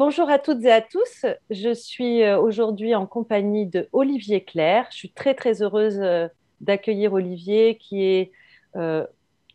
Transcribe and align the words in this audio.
Bonjour 0.00 0.30
à 0.30 0.38
toutes 0.38 0.64
et 0.64 0.72
à 0.72 0.80
tous. 0.80 1.26
Je 1.50 1.74
suis 1.74 2.22
euh, 2.22 2.40
aujourd'hui 2.40 2.94
en 2.94 3.04
compagnie 3.04 3.66
de 3.66 3.86
Olivier 3.92 4.42
Claire. 4.42 4.86
Je 4.90 4.96
suis 4.96 5.10
très 5.10 5.34
très 5.34 5.60
heureuse 5.60 6.00
euh, 6.00 6.26
d'accueillir 6.62 7.12
Olivier 7.12 7.76
qui 7.76 8.02
est 8.02 8.32
euh, 8.76 9.06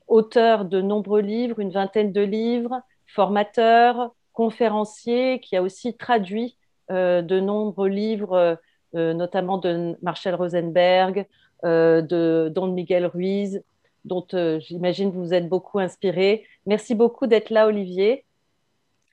auteur 0.07 0.65
de 0.65 0.81
nombreux 0.81 1.21
livres, 1.21 1.59
une 1.59 1.71
vingtaine 1.71 2.11
de 2.11 2.21
livres, 2.21 2.79
formateur, 3.07 4.13
conférencier, 4.33 5.39
qui 5.39 5.55
a 5.55 5.63
aussi 5.63 5.95
traduit 5.95 6.55
de 6.91 7.39
nombreux 7.39 7.89
livres, 7.89 8.59
notamment 8.93 9.57
de 9.57 9.97
Marshall 10.03 10.35
Rosenberg, 10.35 11.25
de 11.63 12.51
Don 12.53 12.67
Miguel 12.67 13.07
Ruiz, 13.07 13.63
dont 14.03 14.27
j'imagine 14.59 15.09
vous 15.09 15.23
vous 15.23 15.33
êtes 15.33 15.49
beaucoup 15.49 15.79
inspiré. 15.79 16.45
Merci 16.67 16.93
beaucoup 16.93 17.25
d'être 17.25 17.49
là, 17.49 17.65
Olivier. 17.65 18.25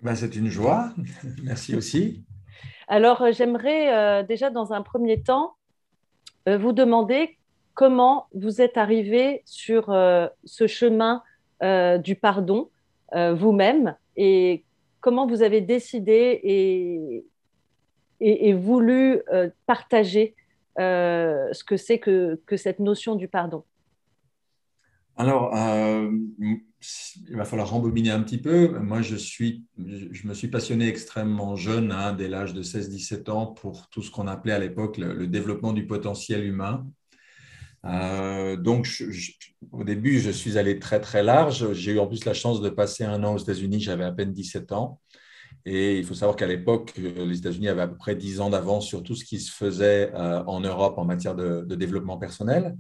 Ben, 0.03 0.17
c'est 0.17 0.35
une 0.35 0.49
joie. 0.49 0.93
Merci 1.45 1.77
aussi. 1.77 2.25
Alors, 2.89 3.23
euh, 3.23 3.33
j'aimerais 3.33 3.95
euh, 3.95 4.23
déjà 4.25 4.51
dans 4.51 4.73
un 4.73 4.83
premier 4.83 5.23
temps 5.23 5.55
euh, 6.49 6.59
vous 6.59 6.73
demander 6.73 7.39
comment 7.75 8.27
vous 8.35 8.61
êtes 8.61 8.77
arrivé 8.77 9.43
sur 9.47 9.87
ce 9.87 10.67
chemin 10.67 11.23
du 11.63 12.17
pardon 12.17 12.69
vous-même 13.15 13.97
et 14.15 14.63
comment 15.01 15.27
vous 15.27 15.43
avez 15.43 15.63
décidé 15.63 16.39
et, 16.43 17.25
et, 18.21 18.49
et 18.51 18.53
voulu 18.53 19.23
partager 19.65 20.35
ce 20.77 21.65
que 21.65 21.79
c'est 21.79 21.99
que, 21.99 22.39
que 22.45 22.59
cette 22.59 22.79
notion 22.79 23.15
du 23.15 23.27
pardon. 23.27 23.65
Alors, 25.17 25.55
euh, 25.55 26.11
il 27.29 27.37
va 27.37 27.45
falloir 27.45 27.71
rembobiner 27.71 28.11
un 28.11 28.23
petit 28.23 28.39
peu. 28.39 28.79
Moi, 28.79 29.03
je, 29.03 29.17
suis, 29.17 29.65
je 29.79 30.27
me 30.27 30.35
suis 30.35 30.49
passionné 30.49 30.89
extrêmement 30.89 31.55
jeune, 31.55 31.93
hein, 31.93 32.13
dès 32.13 32.29
l'âge 32.29 32.55
de 32.55 32.63
16-17 32.63 33.31
ans, 33.31 33.47
pour 33.47 33.89
tout 33.91 34.03
ce 34.03 34.11
qu'on 34.11 34.27
appelait 34.27 34.53
à 34.53 34.59
l'époque 34.59 34.97
le, 34.99 35.27
développement 35.27 35.73
du 35.73 35.87
potentiel 35.87 36.45
humain. 36.45 36.87
Euh, 37.85 38.57
donc, 38.57 39.05
au 39.71 39.85
début, 39.85 40.19
je 40.19 40.31
suis 40.31 40.57
allé 40.57 40.79
très, 40.79 41.01
très 41.01 41.23
large. 41.23 41.73
J'ai 41.73 41.93
eu 41.93 41.99
en 41.99 42.07
plus 42.07 42.25
la 42.25 42.35
chance 42.35 42.61
de 42.61 42.71
passer 42.71 43.05
un 43.05 43.23
an 43.23 43.35
aux 43.35 43.39
États-Unis, 43.39 43.81
j'avais 43.81 44.05
à 44.05 44.13
peine 44.13 44.33
17 44.33 44.73
ans. 44.73 45.01
Et 45.65 45.99
il 45.99 46.05
faut 46.05 46.15
savoir 46.15 46.37
qu'à 46.37 46.47
l'époque, 46.47 46.95
les 46.97 47.39
États-Unis 47.39 47.69
avaient 47.69 47.83
à 47.83 47.89
peu 47.89 47.97
près 47.97 48.17
10 48.17 48.41
ans 48.41 48.51
d'avance 48.51 48.87
sur 48.87 49.03
tout 49.03 49.15
ce 49.15 49.25
qui 49.25 49.39
se 49.39 49.53
faisait 49.53 50.11
euh, 50.15 50.43
en 50.47 50.61
Europe 50.61 50.99
en 50.99 51.05
matière 51.05 51.35
de 51.35 51.75
développement 51.77 52.17
personnel. 52.17 52.77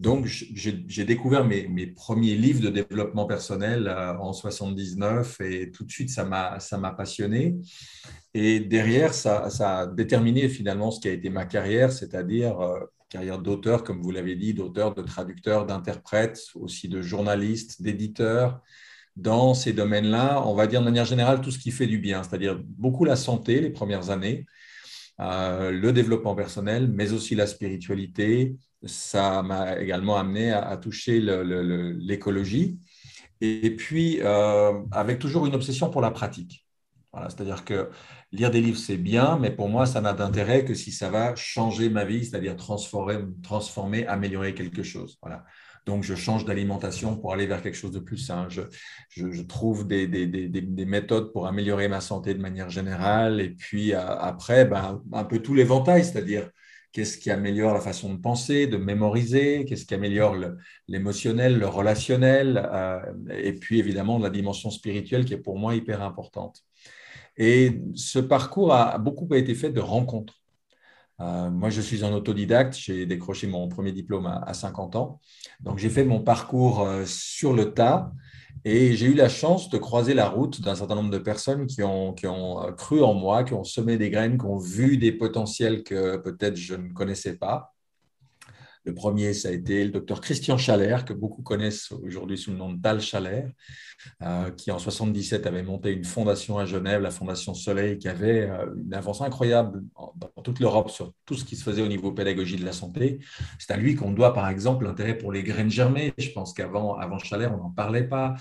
Donc, 0.00 0.24
j'ai 0.24 1.04
découvert 1.04 1.44
mes, 1.44 1.86
premiers 1.88 2.34
livres 2.34 2.62
de 2.62 2.70
développement 2.70 3.26
personnel 3.26 3.86
euh, 3.86 4.16
en 4.16 4.32
79 4.32 5.42
et 5.42 5.70
tout 5.70 5.84
de 5.84 5.90
suite, 5.90 6.08
ça 6.08 6.24
m'a 6.24 6.90
passionné. 6.96 7.56
Et 8.32 8.60
derrière, 8.60 9.12
ça, 9.12 9.50
ça, 9.50 9.80
a 9.80 9.86
déterminé 9.86 10.48
finalement 10.48 10.90
ce 10.90 11.00
qui 11.00 11.08
a 11.08 11.12
été 11.12 11.28
ma 11.28 11.44
carrière, 11.44 11.92
c'est-à-dire 11.92 12.58
euh, 12.60 12.80
carrière 13.10 13.40
d'auteur, 13.40 13.84
comme 13.84 14.00
vous 14.00 14.10
l'avez 14.10 14.36
dit, 14.36 14.54
d'auteur, 14.54 14.94
de 14.94 15.02
traducteur, 15.02 15.66
d'interprète, 15.66 16.40
aussi 16.54 16.88
de 16.88 17.02
journaliste, 17.02 17.82
d'éditeur. 17.82 18.62
Dans 19.16 19.52
ces 19.52 19.74
domaines-là, 19.74 20.42
on 20.46 20.54
va 20.54 20.66
dire 20.66 20.80
de 20.80 20.86
manière 20.86 21.04
générale 21.04 21.42
tout 21.42 21.50
ce 21.50 21.58
qui 21.58 21.72
fait 21.72 21.86
du 21.86 21.98
bien, 21.98 22.22
c'est-à-dire 22.22 22.58
beaucoup 22.64 23.04
la 23.04 23.16
santé 23.16 23.60
les 23.60 23.70
premières 23.70 24.08
années, 24.08 24.46
euh, 25.20 25.70
le 25.70 25.92
développement 25.92 26.34
personnel, 26.34 26.88
mais 26.88 27.12
aussi 27.12 27.34
la 27.34 27.46
spiritualité, 27.46 28.56
ça 28.84 29.42
m'a 29.42 29.78
également 29.78 30.16
amené 30.16 30.52
à, 30.52 30.76
toucher 30.76 31.20
l'écologie. 31.20 32.78
Et 33.40 33.74
puis, 33.74 34.18
euh, 34.20 34.82
avec 34.92 35.18
toujours 35.18 35.46
une 35.46 35.54
obsession 35.54 35.90
pour 35.90 36.00
la 36.00 36.10
pratique. 36.10 36.66
Voilà, 37.12 37.28
C'est-à-dire 37.30 37.64
que 37.64 37.90
lire 38.32 38.50
des 38.50 38.60
livres, 38.60 38.78
c'est 38.78 38.96
bien, 38.96 39.38
mais 39.38 39.50
pour 39.50 39.68
moi, 39.68 39.86
ça 39.86 40.00
n'a 40.00 40.12
d'intérêt 40.12 40.64
que 40.64 40.74
si 40.74 40.92
ça 40.92 41.10
va 41.10 41.34
changer 41.34 41.90
ma 41.90 42.04
vie, 42.04 42.24
c'est-à-dire 42.24 42.56
transformer, 42.56 43.18
transformer, 43.42 44.06
améliorer 44.06 44.54
quelque 44.54 44.82
chose. 44.82 45.18
Voilà. 45.22 45.44
Donc, 45.86 46.04
je 46.04 46.14
change 46.14 46.44
d'alimentation 46.44 47.16
pour 47.16 47.32
aller 47.32 47.46
vers 47.46 47.62
quelque 47.62 47.76
chose 47.76 47.90
de 47.90 47.98
plus 47.98 48.18
sain. 48.18 48.46
Je, 48.48 49.42
trouve 49.42 49.86
des, 49.86 50.06
des, 50.06 50.26
des, 50.26 50.48
des, 50.48 50.84
méthodes 50.84 51.32
pour 51.32 51.46
améliorer 51.46 51.88
ma 51.88 52.00
santé 52.00 52.34
de 52.34 52.40
manière 52.40 52.68
générale. 52.68 53.40
Et 53.40 53.50
puis, 53.50 53.94
après, 53.94 54.66
ben, 54.66 55.02
un 55.12 55.24
peu 55.24 55.40
tout 55.40 55.54
l'éventail, 55.54 56.04
c'est-à-dire 56.04 56.48
qu'est-ce 56.92 57.18
qui 57.18 57.30
améliore 57.30 57.74
la 57.74 57.80
façon 57.80 58.12
de 58.12 58.18
penser, 58.18 58.66
de 58.66 58.76
mémoriser, 58.76 59.64
qu'est-ce 59.64 59.86
qui 59.86 59.94
améliore 59.94 60.36
l'émotionnel, 60.88 61.58
le, 61.58 61.66
relationnel, 61.66 62.68
euh, 62.72 63.00
et 63.30 63.52
puis 63.52 63.78
évidemment 63.78 64.18
la 64.18 64.30
dimension 64.30 64.70
spirituelle 64.70 65.24
qui 65.24 65.34
est 65.34 65.38
pour 65.38 65.58
moi 65.58 65.74
hyper 65.74 66.02
importante. 66.02 66.62
Et 67.36 67.80
ce 67.94 68.18
parcours 68.18 68.74
a 68.74 68.98
beaucoup 68.98 69.32
été 69.34 69.54
fait 69.54 69.70
de 69.70 69.80
rencontres. 69.80 70.34
Euh, 71.20 71.50
moi, 71.50 71.70
je 71.70 71.80
suis 71.80 72.04
un 72.04 72.12
autodidacte, 72.12 72.74
j'ai 72.74 73.06
décroché 73.06 73.46
mon 73.46 73.68
premier 73.68 73.92
diplôme 73.92 74.26
à, 74.26 74.42
à 74.46 74.54
50 74.54 74.96
ans, 74.96 75.20
donc 75.60 75.78
j'ai 75.78 75.90
fait 75.90 76.04
mon 76.04 76.20
parcours 76.20 76.80
euh, 76.80 77.04
sur 77.06 77.52
le 77.52 77.72
tas. 77.74 78.12
Et 78.64 78.94
j'ai 78.96 79.06
eu 79.06 79.14
la 79.14 79.28
chance 79.28 79.70
de 79.70 79.78
croiser 79.78 80.12
la 80.14 80.28
route 80.28 80.60
d'un 80.60 80.74
certain 80.74 80.94
nombre 80.94 81.10
de 81.10 81.18
personnes 81.18 81.66
qui 81.66 81.82
ont, 81.82 82.12
qui 82.12 82.26
ont 82.26 82.72
cru 82.76 83.02
en 83.02 83.14
moi, 83.14 83.44
qui 83.44 83.54
ont 83.54 83.64
semé 83.64 83.96
des 83.96 84.10
graines, 84.10 84.38
qui 84.38 84.44
ont 84.44 84.58
vu 84.58 84.98
des 84.98 85.12
potentiels 85.12 85.82
que 85.82 86.16
peut-être 86.18 86.56
je 86.56 86.74
ne 86.74 86.92
connaissais 86.92 87.36
pas. 87.36 87.74
Le 88.84 88.94
premier, 88.94 89.34
ça 89.34 89.48
a 89.48 89.52
été 89.52 89.84
le 89.84 89.90
docteur 89.90 90.20
Christian 90.20 90.56
Chaler, 90.56 90.96
que 91.06 91.12
beaucoup 91.12 91.42
connaissent 91.42 91.92
aujourd'hui 91.92 92.38
sous 92.38 92.50
le 92.50 92.56
nom 92.56 92.72
de 92.72 92.80
Tal 92.80 93.00
Chaler, 93.00 93.44
euh, 94.22 94.50
qui 94.50 94.70
en 94.70 94.78
77 94.78 95.46
avait 95.46 95.62
monté 95.62 95.92
une 95.92 96.04
fondation 96.04 96.58
à 96.58 96.64
Genève, 96.64 97.02
la 97.02 97.10
Fondation 97.10 97.52
Soleil, 97.52 97.98
qui 97.98 98.08
avait 98.08 98.48
euh, 98.48 98.66
une 98.82 98.94
avancée 98.94 99.22
incroyable 99.24 99.82
dans 99.94 100.42
toute 100.42 100.60
l'Europe 100.60 100.90
sur 100.90 101.12
tout 101.26 101.34
ce 101.34 101.44
qui 101.44 101.56
se 101.56 101.62
faisait 101.62 101.82
au 101.82 101.88
niveau 101.88 102.12
pédagogie 102.12 102.56
de 102.56 102.64
la 102.64 102.72
santé. 102.72 103.20
C'est 103.58 103.72
à 103.72 103.76
lui 103.76 103.96
qu'on 103.96 104.12
doit, 104.12 104.32
par 104.32 104.48
exemple, 104.48 104.84
l'intérêt 104.86 105.16
pour 105.16 105.30
les 105.30 105.42
graines 105.42 105.70
germées. 105.70 106.14
Je 106.16 106.30
pense 106.30 106.54
qu'avant 106.54 106.96
avant 106.96 107.18
on 107.32 107.56
n'en 107.56 107.70
parlait 107.70 108.08
pas. 108.08 108.34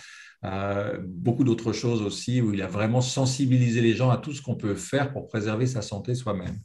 Euh, 0.46 0.98
beaucoup 1.06 1.44
d'autres 1.44 1.74
choses 1.74 2.02
aussi, 2.02 2.42
où 2.42 2.54
il 2.54 2.62
a 2.62 2.68
vraiment 2.68 3.02
sensibilisé 3.02 3.82
les 3.82 3.94
gens 3.94 4.10
à 4.10 4.18
tout 4.18 4.34
ce 4.34 4.42
qu'on 4.42 4.56
peut 4.56 4.76
faire 4.76 5.12
pour 5.12 5.28
préserver 5.28 5.68
sa 5.68 5.82
santé 5.82 6.16
soi-même. 6.16 6.58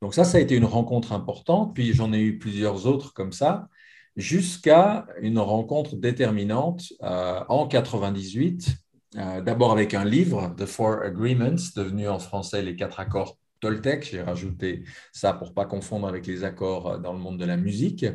Donc 0.00 0.14
ça, 0.14 0.24
ça 0.24 0.38
a 0.38 0.40
été 0.40 0.54
une 0.56 0.64
rencontre 0.64 1.12
importante, 1.12 1.74
puis 1.74 1.92
j'en 1.92 2.12
ai 2.12 2.20
eu 2.20 2.38
plusieurs 2.38 2.86
autres 2.86 3.12
comme 3.12 3.32
ça, 3.32 3.68
jusqu'à 4.16 5.06
une 5.20 5.38
rencontre 5.38 5.96
déterminante 5.96 6.84
euh, 7.02 7.42
en 7.48 7.66
98, 7.68 8.74
euh, 9.16 9.40
d'abord 9.40 9.72
avec 9.72 9.94
un 9.94 10.04
livre, 10.04 10.54
The 10.56 10.66
Four 10.66 11.02
Agreements, 11.02 11.56
devenu 11.76 12.08
en 12.08 12.18
français 12.18 12.62
les 12.62 12.76
quatre 12.76 13.00
accords 13.00 13.36
Toltec. 13.60 14.08
J'ai 14.10 14.22
rajouté 14.22 14.84
ça 15.12 15.32
pour 15.32 15.52
pas 15.52 15.66
confondre 15.66 16.08
avec 16.08 16.26
les 16.26 16.44
accords 16.44 16.98
dans 16.98 17.12
le 17.12 17.18
monde 17.18 17.38
de 17.38 17.44
la 17.44 17.56
musique. 17.56 18.06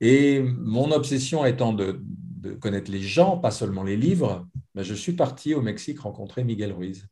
Et 0.00 0.40
mon 0.42 0.90
obsession 0.92 1.44
étant 1.44 1.72
de, 1.72 2.00
de 2.02 2.54
connaître 2.54 2.90
les 2.90 3.02
gens, 3.02 3.38
pas 3.38 3.50
seulement 3.50 3.82
les 3.82 3.96
livres, 3.96 4.46
ben 4.74 4.82
je 4.82 4.94
suis 4.94 5.12
parti 5.12 5.54
au 5.54 5.62
Mexique 5.62 6.00
rencontrer 6.00 6.44
Miguel 6.44 6.72
Ruiz. 6.72 7.06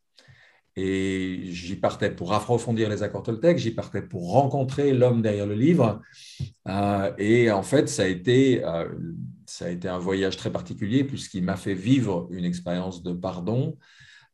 Et 0.77 1.51
j'y 1.53 1.77
partais 1.77 2.11
pour 2.11 2.33
approfondir 2.33 2.89
les 2.89 3.05
accords 3.05 3.23
Toltec, 3.23 3.59
j'y 3.59 3.71
partais 3.71 4.03
pour 4.03 4.33
rencontrer 4.33 4.93
l'homme 4.93 5.23
derrière 5.23 5.47
le 5.47 5.55
livre. 5.55 6.03
Euh, 6.67 7.13
et 7.17 7.53
en 7.53 7.63
fait, 7.63 7.89
ça 7.89 8.03
a, 8.03 8.07
été, 8.07 8.65
euh, 8.65 8.89
ça 9.47 9.67
a 9.67 9.69
été 9.69 9.89
un 9.89 9.99
voyage 9.99 10.37
très 10.37 10.51
particulier 10.51 11.05
puisqu'il 11.05 11.45
m'a 11.45 11.57
fait 11.57 11.75
vivre 11.75 12.27
une 12.33 12.45
expérience 12.45 13.05
de 13.05 13.13
pardon 13.13 13.79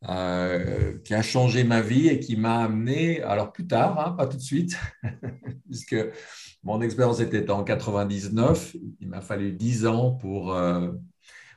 euh, 0.08 0.96
qui 1.04 1.12
a 1.12 1.20
changé 1.20 1.62
ma 1.62 1.82
vie 1.82 2.08
et 2.08 2.20
qui 2.20 2.36
m'a 2.36 2.64
amené, 2.64 3.20
alors 3.22 3.52
plus 3.52 3.66
tard, 3.66 3.98
hein, 3.98 4.12
pas 4.12 4.26
tout 4.26 4.38
de 4.38 4.42
suite, 4.42 4.78
puisque 5.66 5.96
mon 6.62 6.80
expérience 6.80 7.20
était 7.20 7.50
en 7.50 7.64
99, 7.64 8.76
il 9.00 9.08
m'a 9.08 9.20
fallu 9.20 9.52
10 9.52 9.84
ans 9.84 10.12
pour, 10.12 10.58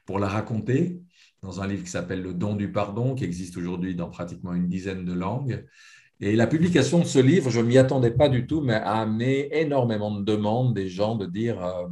pour 0.06 0.20
la 0.20 0.28
raconter 0.28 1.02
dans 1.44 1.62
un 1.62 1.68
livre 1.68 1.84
qui 1.84 1.90
s'appelle 1.90 2.24
Le 2.24 2.34
don 2.34 2.56
du 2.56 2.72
pardon, 2.72 3.14
qui 3.14 3.26
existe 3.26 3.58
aujourd'hui 3.58 3.96
dans 3.96 4.10
pratiquement 4.10 4.54
une 4.54 4.68
dizaine 4.68 5.06
de 5.06 5.14
langues. 5.14 5.66
Et 6.22 6.36
la 6.36 6.48
publication 6.48 7.00
de 7.00 7.04
ce 7.04 7.20
livre, 7.20 7.50
je 7.50 7.60
ne 7.60 7.66
m'y 7.66 7.78
attendais 7.78 8.12
pas 8.12 8.30
du 8.30 8.48
tout, 8.48 8.62
mais 8.62 8.76
a 8.76 9.02
amené 9.02 9.56
énormément 9.60 10.10
de 10.10 10.24
demandes 10.24 10.74
des 10.74 10.88
gens 10.88 11.16
de 11.16 11.26
dire 11.26 11.64
euh, 11.64 11.88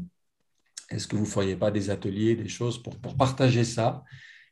est-ce 0.90 1.06
que 1.06 1.18
vous 1.18 1.24
ne 1.24 1.28
feriez 1.28 1.58
pas 1.58 1.70
des 1.70 1.90
ateliers, 1.90 2.36
des 2.36 2.48
choses 2.48 2.82
pour, 2.82 2.98
partager 3.18 3.66
ça? 3.66 4.04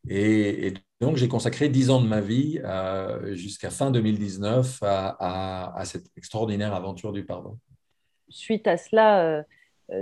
Et, 0.08 0.74
donc, 1.00 1.16
j'ai 1.16 1.30
consacré 1.30 1.70
dix 1.70 1.90
ans 1.90 2.02
de 2.02 2.08
ma 2.08 2.20
vie 2.20 2.60
euh, 2.66 3.34
jusqu'à 3.34 3.70
fin 3.70 3.90
2019 3.90 4.80
à, 4.82 5.82
cette 5.86 6.08
extraordinaire 6.18 6.74
aventure 6.74 7.14
du 7.14 7.24
pardon. 7.24 7.58
Suite 8.28 8.68
à 8.68 8.76
cela, 8.76 9.24
euh, 9.24 9.44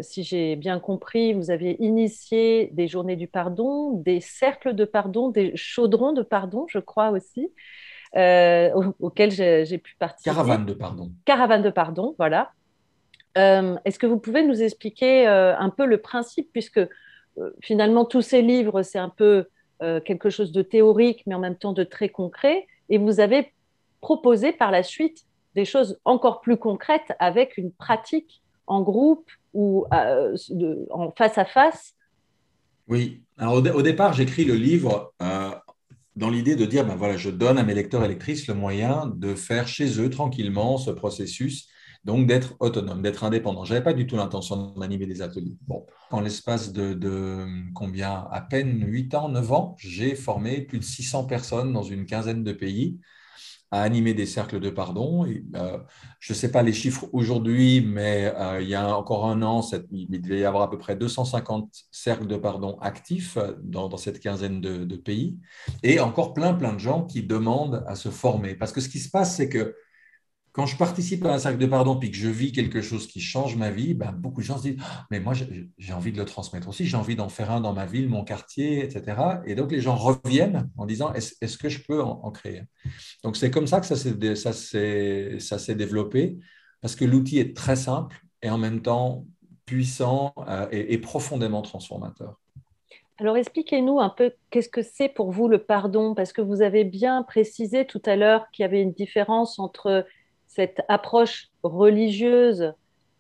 si 0.02 0.24
j'ai 0.24 0.56
bien 0.56 0.80
compris, 0.80 1.34
vous 1.34 1.52
avez 1.52 1.78
initié 1.80 2.70
des 2.74 2.88
journées 2.88 3.16
du 3.16 3.28
pardon, 3.28 3.92
des 3.92 4.20
cercles 4.20 4.74
de 4.74 4.86
pardon, 4.86 5.30
des 5.30 5.56
chaudrons 5.56 6.14
de 6.14 6.24
pardon, 6.24 6.66
je 6.68 6.80
crois 6.80 7.12
aussi, 7.12 7.52
auxquels 8.14 9.32
j'ai 9.32 9.78
pu 9.78 9.96
participer. 9.98 10.36
Caravane 10.36 10.66
de 10.66 10.74
pardon. 10.74 11.12
Caravane 11.26 11.62
de 11.62 11.70
pardon, 11.70 12.16
voilà. 12.18 12.52
Est-ce 13.36 14.00
que 14.00 14.08
vous 14.08 14.20
pouvez 14.20 14.46
nous 14.46 14.62
expliquer 14.62 15.26
un 15.28 15.70
peu 15.70 15.86
le 15.86 16.00
principe, 16.00 16.50
puisque 16.52 16.82
finalement 17.62 18.06
tous 18.06 18.22
ces 18.22 18.42
livres, 18.42 18.82
c'est 18.82 19.00
un 19.00 19.10
peu 19.10 19.48
euh, 19.84 20.02
quelque 20.02 20.32
chose 20.32 20.52
de 20.52 20.64
théorique, 20.64 21.22
mais 21.28 21.36
en 21.36 21.40
même 21.40 21.56
temps 21.56 21.74
de 21.74 21.84
très 21.84 22.10
concret. 22.10 22.66
Et 22.90 22.98
vous 22.98 23.20
avez 23.20 23.54
proposé 24.02 24.52
par 24.52 24.72
la 24.72 24.82
suite 24.82 25.26
des 25.54 25.66
choses 25.66 26.00
encore 26.04 26.42
plus 26.42 26.58
concrètes 26.58 27.14
avec 27.20 27.58
une 27.58 27.72
pratique 27.72 28.42
en 28.66 28.82
groupe 28.82 29.30
ou 29.58 29.86
euh, 29.92 30.38
en 30.92 31.12
face 31.18 31.38
à 31.38 31.46
face. 31.46 31.94
Oui. 32.88 33.24
Alors 33.38 33.56
au, 33.56 33.82
départ, 33.82 34.14
j'écris 34.14 34.46
le 34.46 34.54
livre 34.54 35.14
euh, 35.22 35.50
dans 36.16 36.30
l'idée 36.30 36.56
de 36.56 36.66
dire, 36.66 36.86
ben 36.86 36.96
voilà, 36.96 37.18
je 37.18 37.30
donne 37.30 37.58
à 37.58 37.64
mes 37.64 37.74
lecteurs 37.74 38.06
et 38.06 38.08
lectrices 38.08 38.48
le 38.48 38.54
moyen 38.54 39.12
de 39.16 39.34
faire 39.34 39.68
chez 39.68 40.00
eux 40.00 40.10
tranquillement 40.10 40.78
ce 40.78 40.92
processus 40.92 41.68
donc 42.08 42.26
d'être 42.26 42.56
autonome, 42.60 43.02
d'être 43.02 43.26
indépendant. 43.26 43.66
Je 43.66 43.74
n'avais 43.74 43.84
pas 43.84 43.94
du 43.94 44.08
tout 44.08 44.16
l'intention 44.16 44.74
d'animer 44.78 45.06
des 45.06 45.22
ateliers. 45.22 45.58
Bon, 45.68 45.86
en 46.10 46.22
l'espace 46.22 46.72
de, 46.72 47.46
combien? 47.74 48.28
À 48.32 48.40
peine 48.40 48.82
8 48.82 49.16
ans, 49.16 49.28
9 49.28 49.52
ans, 49.52 49.76
j'ai 49.78 50.16
formé 50.16 50.62
plus 50.62 50.80
de 50.80 50.86
600 50.86 51.26
personnes 51.26 51.74
dans 51.74 51.84
une 51.84 52.06
quinzaine 52.06 52.46
de 52.46 52.54
pays 52.54 53.00
à 53.72 53.82
animer 53.82 54.14
des 54.14 54.26
cercles 54.26 54.60
de 54.60 54.70
pardon. 54.70 55.26
Euh, 55.26 55.78
je 56.20 56.34
ne 56.34 56.38
sais 56.38 56.52
pas 56.52 56.64
les 56.64 56.74
chiffres 56.74 57.08
aujourd'hui, 57.14 57.82
mais 57.82 58.34
euh, 58.36 58.62
il 58.62 58.70
y 58.70 58.76
a 58.76 58.98
encore 58.98 59.28
un 59.28 59.42
an, 59.42 59.62
il 59.92 60.22
devait 60.22 60.40
y 60.40 60.46
avoir 60.46 60.64
à 60.64 60.70
peu 60.70 60.78
près 60.78 60.96
250 60.96 61.70
cercles 61.92 62.28
de 62.28 62.38
pardon 62.38 62.78
actifs 62.80 63.38
dans, 63.62 63.96
cette 63.98 64.20
quinzaine 64.20 64.62
de, 64.62 64.96
pays, 64.96 65.38
et 65.84 66.00
encore 66.00 66.34
plein, 66.34 66.54
plein 66.54 66.74
de 66.74 66.80
gens 66.80 67.04
qui 67.04 67.24
demandent 67.24 67.84
à 67.88 67.96
se 67.96 68.10
former. 68.10 68.56
Parce 68.56 68.72
que 68.72 68.82
ce 68.82 68.90
qui 68.90 69.00
se 69.00 69.10
passe, 69.10 69.36
c'est 69.36 69.50
que 69.50 69.76
quand 70.58 70.66
je 70.66 70.76
participe 70.76 71.24
à 71.24 71.36
un 71.36 71.38
cercle 71.38 71.60
de 71.60 71.68
pardon 71.68 71.98
puis 71.98 72.10
que 72.10 72.18
je 72.18 72.28
vis 72.28 72.52
quelque 72.52 72.82
chose 72.82 73.06
qui 73.06 73.22
change 73.22 73.56
ma 73.56 73.70
vie, 73.70 73.94
ben, 73.94 74.12
beaucoup 74.12 74.42
de 74.42 74.46
gens 74.48 74.58
se 74.58 74.64
disent 74.64 74.78
ah, 74.82 75.06
Mais 75.12 75.20
moi, 75.20 75.34
j'ai 75.78 75.94
envie 75.94 76.12
de 76.12 76.18
le 76.18 76.26
transmettre 76.26 76.68
aussi, 76.68 76.88
j'ai 76.88 76.98
envie 76.98 77.16
d'en 77.16 77.30
faire 77.30 77.52
un 77.52 77.62
dans 77.62 77.74
ma 77.74 77.86
ville, 77.86 78.10
mon 78.10 78.24
quartier, 78.24 78.84
etc. 78.84 79.22
Et 79.46 79.54
donc, 79.54 79.72
les 79.72 79.82
gens 79.82 79.96
reviennent 79.96 80.68
en 80.76 80.88
disant 80.88 81.14
Est-ce 81.14 81.60
que 81.60 81.70
je 81.70 81.84
peux 81.84 82.02
en, 82.02 82.32
créer? 82.32 82.64
Donc, 83.24 83.38
c'est 83.38 83.52
comme 83.52 83.68
ça 83.68 83.80
que 83.80 83.86
ça 83.86 83.96
s'est 85.60 85.76
développé, 85.76 86.40
parce 86.82 86.96
que 86.96 87.06
l'outil 87.06 87.38
est 87.38 87.56
très 87.56 87.76
simple 87.76 88.20
et 88.42 88.50
en 88.50 88.58
même 88.58 88.82
temps 88.82 89.26
puissant 89.68 90.34
euh, 90.48 90.66
et 90.72 90.98
profondément 90.98 91.62
transformateur. 91.62 92.40
Alors 93.20 93.36
expliquez-nous 93.36 94.00
un 94.00 94.10
peu 94.10 94.32
qu'est-ce 94.52 94.70
que 94.70 94.84
c'est 94.84 95.10
pour 95.10 95.32
vous 95.32 95.48
le 95.48 95.58
pardon, 95.58 96.14
parce 96.14 96.34
que 96.34 96.42
vous 96.42 96.62
avez 96.62 96.84
bien 96.84 97.24
précisé 97.24 97.86
tout 97.86 98.02
à 98.06 98.16
l'heure 98.16 98.50
qu'il 98.52 98.64
y 98.64 98.66
avait 98.66 98.82
une 98.82 98.94
différence 98.94 99.58
entre 99.58 100.06
cette 100.58 100.82
approche 100.88 101.50
religieuse 101.62 102.74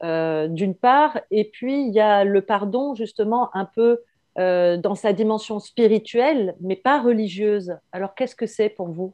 euh, 0.03 0.47
d'une 0.47 0.73
part, 0.73 1.19
et 1.29 1.45
puis 1.45 1.87
il 1.87 1.93
y 1.93 1.99
a 1.99 2.23
le 2.23 2.41
pardon 2.41 2.95
justement 2.95 3.55
un 3.55 3.65
peu 3.65 3.99
euh, 4.39 4.77
dans 4.77 4.95
sa 4.95 5.13
dimension 5.13 5.59
spirituelle, 5.59 6.55
mais 6.61 6.75
pas 6.75 6.99
religieuse. 6.99 7.75
Alors 7.91 8.15
qu'est-ce 8.15 8.35
que 8.35 8.47
c'est 8.47 8.69
pour 8.69 8.89
vous? 8.89 9.13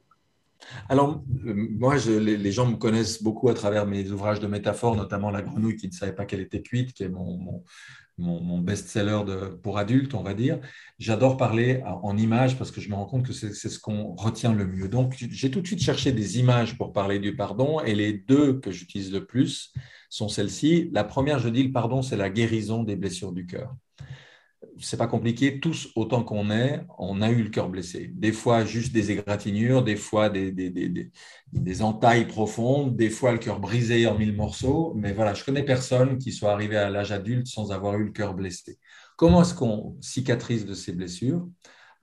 Alors, 0.88 1.22
euh, 1.46 1.54
moi, 1.54 1.96
les, 2.08 2.52
gens 2.54 2.66
me 2.66 2.78
connaissent 2.78 3.22
beaucoup 3.22 3.50
à 3.50 3.54
travers 3.54 3.86
mes 3.86 4.10
ouvrages 4.10 4.40
de 4.40 4.48
métaphores, 4.48 4.96
notamment 4.96 5.30
La 5.30 5.42
grenouille 5.42 5.76
qui 5.76 5.88
ne 5.88 5.94
savait 5.94 6.14
pas 6.14 6.24
qu'elle 6.24 6.40
était 6.40 6.62
cuite, 6.62 6.94
qui 6.94 7.04
est 7.04 7.10
mon, 7.10 7.62
best-seller 8.18 9.21
pour 9.62 9.77
adultes, 9.77 10.13
on 10.13 10.24
va 10.24 10.33
dire. 10.33 10.60
J'adore 11.00 11.38
parler 11.38 11.81
en 11.86 12.18
images 12.18 12.57
parce 12.57 12.71
que 12.71 12.81
je 12.81 12.89
me 12.89 12.95
rends 12.95 13.06
compte 13.06 13.25
que 13.25 13.33
c'est 13.33 13.54
ce 13.54 13.80
qu'on 13.80 14.13
retient 14.15 14.54
le 14.54 14.65
mieux. 14.65 14.88
Donc, 14.88 15.15
j'ai 15.18 15.51
tout 15.51 15.62
de 15.62 15.68
suite 15.68 15.81
cherché 15.81 16.12
des 16.12 16.39
images 16.39 16.77
pour 16.77 16.94
parler 16.94 17.19
du 17.19 17.36
pardon 17.36 17.80
et 17.80 17.95
les 17.95 18.13
deux 18.13 18.60
que 18.60 18.71
j'utilise 18.71 19.12
le 19.12 19.25
plus 19.25 19.74
sont 20.10 20.30
celles-ci. 20.30 20.89
La 20.94 21.04
première, 21.04 21.39
je 21.39 21.50
dis, 21.50 21.63
le 21.63 21.71
pardon, 21.71 22.01
c'est 22.01 22.18
la 22.18 22.30
guérison 22.30 22.83
des 22.83 22.95
blessures 22.95 23.31
du 23.31 23.45
cœur 23.45 23.75
c'est 24.80 24.98
pas 24.98 25.07
compliqué, 25.07 25.60
tous 25.60 25.89
autant 25.95 26.24
qu'on 26.24 26.51
est, 26.51 26.86
on 26.98 27.21
a 27.21 27.30
eu 27.30 27.44
le 27.44 27.50
cœur 27.50 27.69
blessé. 27.69 28.12
Des 28.13 28.31
fois 28.31 28.65
juste 28.65 28.94
des 28.94 29.12
égratignures, 29.12 29.83
des 29.83 29.95
fois 29.95 30.30
des, 30.30 30.51
des, 30.51 31.81
entailles 31.81 32.27
profondes, 32.27 32.95
des 32.95 33.10
fois 33.10 33.31
le 33.31 33.38
cœur 33.39 33.60
brisé 33.60 34.07
en 34.07 34.18
mille 34.18 34.36
morceaux. 34.36 34.94
Mais 34.95 35.13
voilà, 35.13 35.33
je 35.33 35.44
connais 35.44 35.63
personne 35.63 36.18
qui 36.18 36.31
soit 36.31 36.51
arrivé 36.51 36.77
à 36.77 36.89
l'âge 36.89 37.12
adulte 37.12 37.48
sans 37.48 37.71
avoir 37.71 37.95
eu 37.98 38.06
le 38.06 38.12
cœur 38.12 38.33
blessé. 38.33 38.80
Comment 39.18 39.42
est-ce 39.42 39.54
qu'on 39.54 39.98
cicatrise 40.01 40.66
de 40.66 40.74
ces 40.74 40.92
blessures 40.94 41.48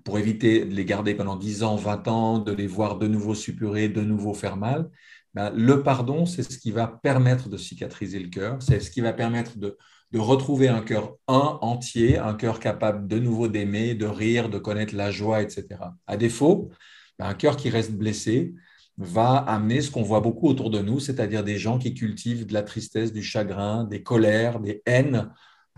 pour 0.04 0.18
éviter 0.18 0.64
de 0.64 0.74
les 0.74 0.84
garder 0.84 1.14
pendant 1.14 1.36
10 1.36 1.62
ans, 1.62 1.76
20 1.76 2.08
ans, 2.08 2.38
de 2.38 2.52
les 2.52 2.66
voir 2.66 2.98
de 2.98 3.06
nouveau 3.06 3.34
suppurer, 3.34 3.88
de 3.88 4.02
nouveau 4.02 4.34
faire 4.34 4.56
mal? 4.56 4.88
Ben, 5.34 5.50
Le 5.54 5.82
pardon, 5.82 6.26
c'est 6.26 6.42
ce 6.42 6.58
qui 6.58 6.70
va 6.70 6.86
permettre 6.86 7.48
de 7.48 7.56
cicatriser 7.56 8.18
le 8.18 8.28
cœur, 8.28 8.62
c'est 8.62 8.80
ce 8.80 8.90
qui 8.90 9.00
va 9.00 9.12
permettre 9.12 9.58
de 9.58 9.76
retrouver 10.14 10.68
un 10.68 10.80
cœur 10.80 11.16
un 11.28 11.58
entier, 11.62 12.18
un 12.18 12.34
cœur 12.34 12.58
capable 12.58 13.06
de 13.06 13.18
nouveau 13.18 13.48
d'aimer, 13.48 13.94
de 13.94 14.06
rire, 14.06 14.48
de 14.48 14.58
connaître 14.58 14.94
la 14.94 15.10
joie, 15.10 15.42
etc. 15.42 15.66
À 16.06 16.16
défaut, 16.16 16.70
ben, 17.18 17.26
un 17.26 17.34
cœur 17.34 17.56
qui 17.56 17.70
reste 17.70 17.92
blessé 17.92 18.54
va 18.98 19.36
amener 19.36 19.80
ce 19.80 19.90
qu'on 19.90 20.02
voit 20.02 20.20
beaucoup 20.20 20.48
autour 20.48 20.70
de 20.70 20.80
nous, 20.80 21.00
c'est-à-dire 21.00 21.42
des 21.42 21.58
gens 21.58 21.78
qui 21.78 21.94
cultivent 21.94 22.46
de 22.46 22.52
la 22.52 22.62
tristesse, 22.62 23.12
du 23.12 23.22
chagrin, 23.22 23.84
des 23.84 24.02
colères, 24.02 24.60
des 24.60 24.82
haines 24.84 25.30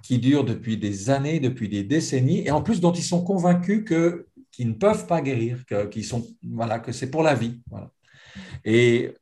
qui 0.02 0.18
durent 0.18 0.44
depuis 0.44 0.76
des 0.76 1.10
années, 1.10 1.38
depuis 1.38 1.68
des 1.68 1.84
décennies, 1.84 2.44
et 2.46 2.50
en 2.50 2.62
plus 2.62 2.80
dont 2.80 2.92
ils 2.92 3.04
sont 3.04 3.22
convaincus 3.22 3.84
que 3.84 4.26
qu'ils 4.50 4.68
ne 4.68 4.74
peuvent 4.74 5.06
pas 5.06 5.22
guérir, 5.22 5.64
que, 5.64 6.02
sont, 6.02 6.26
voilà, 6.42 6.78
que 6.78 6.92
c'est 6.92 7.10
pour 7.10 7.22
la 7.22 7.34
vie. 7.34 7.62
Et 8.64 9.14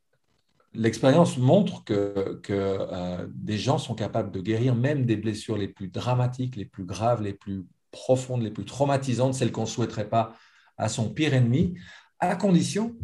l'expérience 0.74 1.36
montre 1.36 1.84
que, 1.84 2.40
euh, 2.50 3.26
des 3.34 3.58
gens 3.58 3.78
sont 3.78 3.94
capables 3.94 4.30
de 4.30 4.40
guérir 4.40 4.74
même 4.74 5.04
des 5.04 5.16
blessures 5.16 5.56
les 5.56 5.68
plus 5.68 5.88
dramatiques, 5.88 6.56
les 6.56 6.64
plus 6.64 6.84
graves, 6.84 7.22
les 7.22 7.32
plus 7.32 7.64
profondes, 7.90 8.42
les 8.42 8.50
plus 8.50 8.64
traumatisantes, 8.64 9.34
celles 9.34 9.52
qu'on 9.52 9.62
ne 9.62 9.66
souhaiterait 9.66 10.08
pas 10.08 10.34
à 10.76 10.88
son 10.88 11.10
pire 11.10 11.34
ennemi, 11.34 11.74
à 12.20 12.36
condition, 12.36 12.94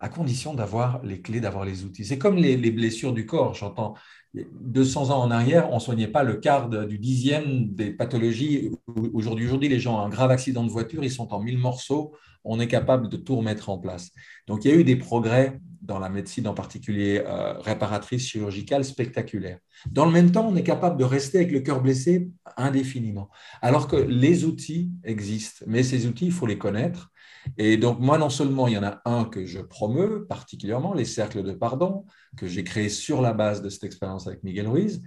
à 0.00 0.08
condition 0.08 0.54
d'avoir 0.54 1.02
les 1.04 1.22
clés, 1.22 1.40
d'avoir 1.40 1.64
les 1.64 1.84
outils. 1.84 2.04
C'est 2.04 2.18
comme 2.18 2.36
les, 2.36 2.56
blessures 2.70 3.12
du 3.12 3.26
corps. 3.26 3.54
J'entends 3.54 3.94
200 4.34 5.10
ans 5.10 5.22
en 5.22 5.30
arrière, 5.30 5.70
on 5.70 5.76
ne 5.76 5.80
soignait 5.80 6.08
pas 6.08 6.24
le 6.24 6.34
quart 6.34 6.68
du 6.68 6.98
dixième 6.98 7.72
des 7.74 7.90
pathologies. 7.90 8.70
Aujourd'hui, 9.14 9.46
aujourd'hui, 9.46 9.68
les 9.68 9.80
gens 9.80 9.96
ont 9.96 10.04
un 10.04 10.08
grave 10.08 10.30
accident 10.30 10.64
de 10.64 10.70
voiture, 10.70 11.04
ils 11.04 11.10
sont 11.10 11.32
en 11.32 11.40
mille 11.40 11.58
morceaux, 11.58 12.12
on 12.44 12.60
est 12.60 12.68
capable 12.68 13.08
de 13.08 13.16
tout 13.16 13.36
remettre 13.36 13.70
en 13.70 13.78
place. 13.78 14.10
Donc, 14.46 14.64
il 14.64 14.70
y 14.70 14.74
a 14.74 14.76
eu 14.76 14.84
des 14.84 14.96
progrès 14.96 15.58
dans 15.84 15.98
la 15.98 16.08
médecine 16.08 16.48
en 16.48 16.54
particulier 16.54 17.22
euh, 17.26 17.58
réparatrice 17.58 18.26
chirurgicale 18.26 18.84
spectaculaire. 18.84 19.58
Dans 19.90 20.06
le 20.06 20.12
même 20.12 20.32
temps, 20.32 20.46
on 20.48 20.56
est 20.56 20.62
capable 20.62 20.96
de 20.96 21.04
rester 21.04 21.38
avec 21.38 21.52
le 21.52 21.60
cœur 21.60 21.82
blessé 21.82 22.30
indéfiniment. 22.56 23.28
Alors 23.60 23.86
que 23.86 23.96
les 23.96 24.44
outils 24.44 24.90
existent, 25.04 25.64
mais 25.68 25.82
ces 25.82 26.06
outils, 26.06 26.26
il 26.26 26.32
faut 26.32 26.46
les 26.46 26.58
connaître. 26.58 27.10
Et 27.58 27.76
donc, 27.76 28.00
moi, 28.00 28.16
non 28.16 28.30
seulement 28.30 28.66
il 28.66 28.74
y 28.74 28.78
en 28.78 28.82
a 28.82 29.02
un 29.04 29.24
que 29.24 29.44
je 29.44 29.60
promeux 29.60 30.26
particulièrement, 30.26 30.94
les 30.94 31.04
cercles 31.04 31.42
de 31.42 31.52
pardon, 31.52 32.06
que 32.38 32.46
j'ai 32.46 32.64
créé 32.64 32.88
sur 32.88 33.20
la 33.20 33.34
base 33.34 33.60
de 33.60 33.68
cette 33.68 33.84
expérience 33.84 34.26
avec 34.26 34.42
Miguel 34.42 34.66
Ruiz, 34.66 35.02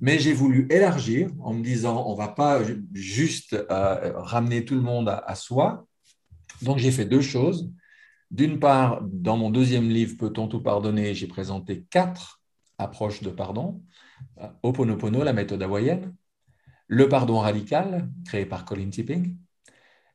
mais 0.00 0.18
j'ai 0.18 0.32
voulu 0.32 0.66
élargir 0.70 1.28
en 1.40 1.52
me 1.52 1.62
disant, 1.62 2.04
on 2.06 2.12
ne 2.12 2.16
va 2.16 2.28
pas 2.28 2.60
juste 2.94 3.52
euh, 3.52 4.12
ramener 4.14 4.64
tout 4.64 4.74
le 4.74 4.80
monde 4.80 5.08
à 5.08 5.34
soi. 5.34 5.86
Donc, 6.62 6.78
j'ai 6.78 6.90
fait 6.90 7.04
deux 7.04 7.20
choses. 7.20 7.70
D'une 8.30 8.58
part, 8.58 9.02
dans 9.02 9.36
mon 9.36 9.50
deuxième 9.50 9.88
livre, 9.88 10.16
Peut-on 10.16 10.48
tout 10.48 10.62
pardonner 10.62 11.14
j'ai 11.14 11.26
présenté 11.26 11.84
quatre 11.90 12.40
approches 12.78 13.22
de 13.22 13.30
pardon. 13.30 13.82
Euh, 14.40 14.48
Oponopono, 14.62 15.22
la 15.22 15.32
méthode 15.32 15.62
hawaïenne. 15.62 16.14
Le 16.88 17.08
pardon 17.08 17.38
radical, 17.38 18.10
créé 18.26 18.46
par 18.46 18.64
Colin 18.64 18.90
Tipping. 18.90 19.36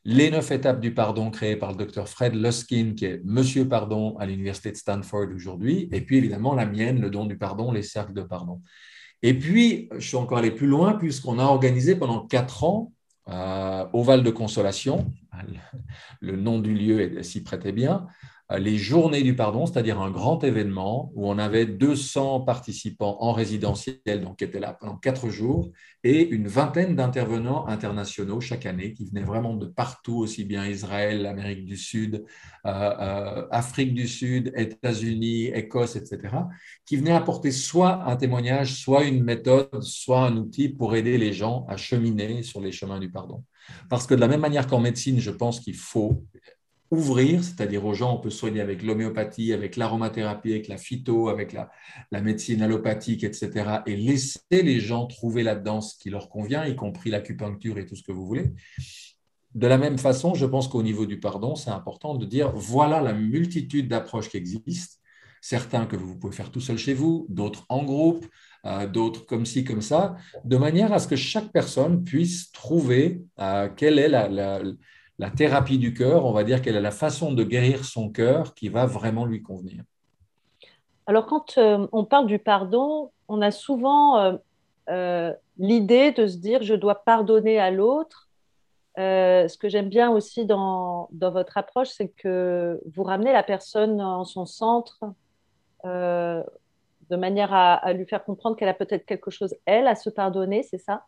Les 0.10 0.32
neuf 0.32 0.52
étapes 0.52 0.80
du 0.80 0.94
pardon, 0.94 1.32
créées 1.32 1.58
par 1.58 1.72
le 1.72 1.78
docteur 1.78 2.08
Fred 2.08 2.34
Luskin, 2.34 2.94
qui 2.96 3.06
est 3.06 3.22
Monsieur 3.26 3.68
Pardon 3.68 4.16
à 4.18 4.26
l'Université 4.26 4.72
de 4.72 4.78
Stanford 4.78 5.28
aujourd'hui. 5.36 5.90
Et 5.92 6.02
puis, 6.02 6.18
évidemment, 6.18 6.56
la 6.56 6.66
mienne, 6.66 7.02
le 7.02 7.10
don 7.10 7.26
du 7.26 7.38
pardon, 7.38 7.72
les 7.72 7.84
cercles 7.84 8.14
de 8.14 8.22
pardon. 8.22 8.62
Et 9.22 9.38
puis, 9.38 9.90
je 9.98 10.08
suis 10.08 10.16
encore 10.16 10.38
allé 10.38 10.52
plus 10.52 10.68
loin, 10.68 10.94
puisqu'on 10.94 11.40
a 11.40 11.44
organisé 11.44 11.96
pendant 11.96 12.26
quatre 12.26 12.64
ans 12.64 12.94
euh, 13.30 13.86
au 13.94 14.04
Val 14.04 14.24
de 14.24 14.30
Consolation, 14.30 15.12
le 16.22 16.36
nom 16.36 16.60
du 16.60 16.74
lieu 16.74 17.22
s'y 17.24 17.44
prêtait 17.44 17.72
bien, 17.72 18.08
les 18.56 18.78
journées 18.78 19.24
du 19.24 19.36
pardon, 19.36 19.66
c'est-à-dire 19.66 20.00
un 20.00 20.10
grand 20.10 20.42
événement 20.44 21.12
où 21.16 21.30
on 21.30 21.38
avait 21.38 21.66
200 21.66 22.42
participants 22.42 23.18
en 23.20 23.34
résidentiel, 23.34 24.22
donc 24.22 24.38
qui 24.38 24.46
étaient 24.46 24.60
là 24.60 24.78
pendant 24.80 24.96
quatre 24.96 25.30
jours, 25.30 25.70
et 26.04 26.26
une 26.30 26.48
vingtaine 26.48 26.96
d'intervenants 26.96 27.68
internationaux 27.68 28.40
chaque 28.40 28.66
année 28.66 28.94
qui 28.94 29.06
venaient 29.06 29.26
vraiment 29.26 29.54
de 29.54 29.66
partout, 29.66 30.20
aussi 30.20 30.46
bien 30.46 30.66
Israël, 30.66 31.26
Amérique 31.26 31.66
du 31.66 31.76
Sud, 31.76 32.24
euh, 32.66 32.70
euh, 32.70 33.48
Afrique 33.52 33.94
du 33.94 34.08
Sud, 34.08 34.54
États-Unis, 34.56 35.48
Écosse, 35.48 35.98
etc., 35.98 36.34
qui 36.86 36.96
venaient 36.96 37.12
apporter 37.12 37.52
soit 37.52 38.06
un 38.06 38.16
témoignage, 38.16 38.76
soit 38.76 39.04
une 39.04 39.24
méthode, 39.24 39.82
soit 39.82 40.22
un 40.22 40.38
outil 40.38 40.70
pour 40.70 40.96
aider 40.96 41.18
les 41.18 41.34
gens 41.34 41.66
à 41.68 41.76
cheminer 41.76 42.44
sur 42.44 42.62
les 42.62 42.72
chemins 42.72 43.00
du 43.00 43.12
pardon. 43.12 43.44
Parce 43.90 44.08
que 44.08 44.16
de 44.16 44.22
la 44.22 44.30
même 44.30 44.40
manière 44.40 44.68
qu'en 44.68 44.80
médecine, 44.80 45.20
je 45.20 45.32
pense 45.32 45.60
qu'il 45.60 45.76
faut 45.76 46.24
ouvrir, 46.92 47.44
c'est-à-dire 47.44 47.86
aux 47.86 47.94
gens, 47.94 48.16
on 48.16 48.20
peut 48.20 48.30
soigner 48.30 48.62
avec 48.62 48.84
l'homéopathie, 48.84 49.54
avec 49.54 49.76
l'aromathérapie, 49.76 50.52
avec 50.52 50.68
la 50.68 50.78
phyto, 50.78 51.30
avec 51.30 51.54
la, 51.54 51.70
médecine 52.22 52.62
allopathique, 52.62 53.24
etc., 53.24 53.82
et 53.86 53.96
laisser 53.96 54.40
les 54.52 54.80
gens 54.80 55.06
trouver 55.06 55.44
là-dedans 55.44 55.82
ce 55.82 55.98
qui 55.98 56.10
leur 56.10 56.30
convient, 56.30 56.66
y 56.66 56.76
compris 56.76 57.10
l'acupuncture 57.10 57.78
et 57.78 57.86
tout 57.86 57.96
ce 57.96 58.04
que 58.04 58.12
vous 58.12 58.26
voulez. 58.26 58.52
De 59.54 59.68
la 59.68 59.78
même 59.78 59.98
façon, 59.98 60.34
je 60.34 60.46
pense 60.46 60.68
qu'au 60.68 60.84
niveau 60.84 61.06
du 61.06 61.20
pardon, 61.20 61.56
c'est 61.56 61.72
important 61.72 62.16
de 62.16 62.26
dire, 62.26 62.52
voilà 62.54 63.02
la 63.02 63.14
multitude 63.14 63.88
d'approches 63.88 64.30
qui 64.30 64.38
existent, 64.38 64.96
certains 65.42 65.86
que 65.86 65.96
vous 65.96 66.18
pouvez 66.18 66.36
faire 66.36 66.52
tout 66.52 66.62
seul 66.62 66.78
chez 66.78 66.94
vous, 66.94 67.26
d'autres 67.30 67.66
en 67.70 67.84
groupe, 67.84 68.26
euh, 68.66 68.88
d'autres 68.88 69.26
comme 69.26 69.46
ci, 69.46 69.64
comme 69.64 69.82
ça, 69.82 70.16
de 70.44 70.58
manière 70.58 70.94
à 70.94 71.00
ce 71.00 71.08
que 71.08 71.16
chaque 71.16 71.52
personne 71.52 72.04
puisse 72.04 72.52
trouver 72.52 73.22
euh, 73.40 73.70
quelle 73.76 74.00
est 74.00 74.10
la 74.10 74.28
la 74.28 74.62
thérapie 75.32 75.78
du 75.78 75.94
cœur, 75.94 76.26
on 76.26 76.32
va 76.32 76.44
dire 76.44 76.62
qu'elle 76.62 76.78
a 76.78 76.82
la 76.82 76.92
façon 76.92 77.34
de 77.34 77.44
guérir 77.44 77.86
son 77.86 78.10
cœur 78.10 78.54
qui 78.54 78.70
va 78.70 78.86
vraiment 78.86 79.26
lui 79.26 79.42
convenir. 79.42 79.84
Alors 81.08 81.26
quand 81.26 81.58
euh, 81.58 81.88
on 81.92 82.06
parle 82.06 82.28
du 82.28 82.38
pardon, 82.38 83.12
on 83.28 83.42
a 83.42 83.52
souvent 83.52 84.20
euh, 84.20 84.34
euh, 84.90 85.34
l'idée 85.58 86.12
de 86.12 86.28
se 86.28 86.38
dire 86.38 86.62
je 86.62 86.76
dois 86.76 87.04
pardonner 87.04 87.60
à 87.60 87.72
l'autre. 87.72 88.30
ce 88.98 89.58
que 89.58 89.70
j'aime 89.70 89.90
bien 89.90 90.12
aussi 90.12 90.46
dans, 90.46 91.10
votre 91.12 91.58
approche, 91.58 91.90
c'est 91.90 92.10
que 92.10 92.80
vous 92.94 93.04
ramenez 93.04 93.32
la 93.32 93.44
personne 93.44 94.02
en 94.02 94.26
son 94.26 94.46
centre 94.46 95.00
de 95.84 97.16
manière 97.16 97.54
à, 97.54 97.94
lui 97.94 98.06
faire 98.06 98.24
comprendre 98.24 98.58
qu'elle 98.58 98.70
a 98.70 98.74
peut-être 98.74 99.06
quelque 99.06 99.32
chose, 99.32 99.56
elle, 99.66 99.88
à 99.88 99.96
se 99.96 100.10
pardonner, 100.10 100.64
c'est 100.64 100.78
ça? 100.78 101.06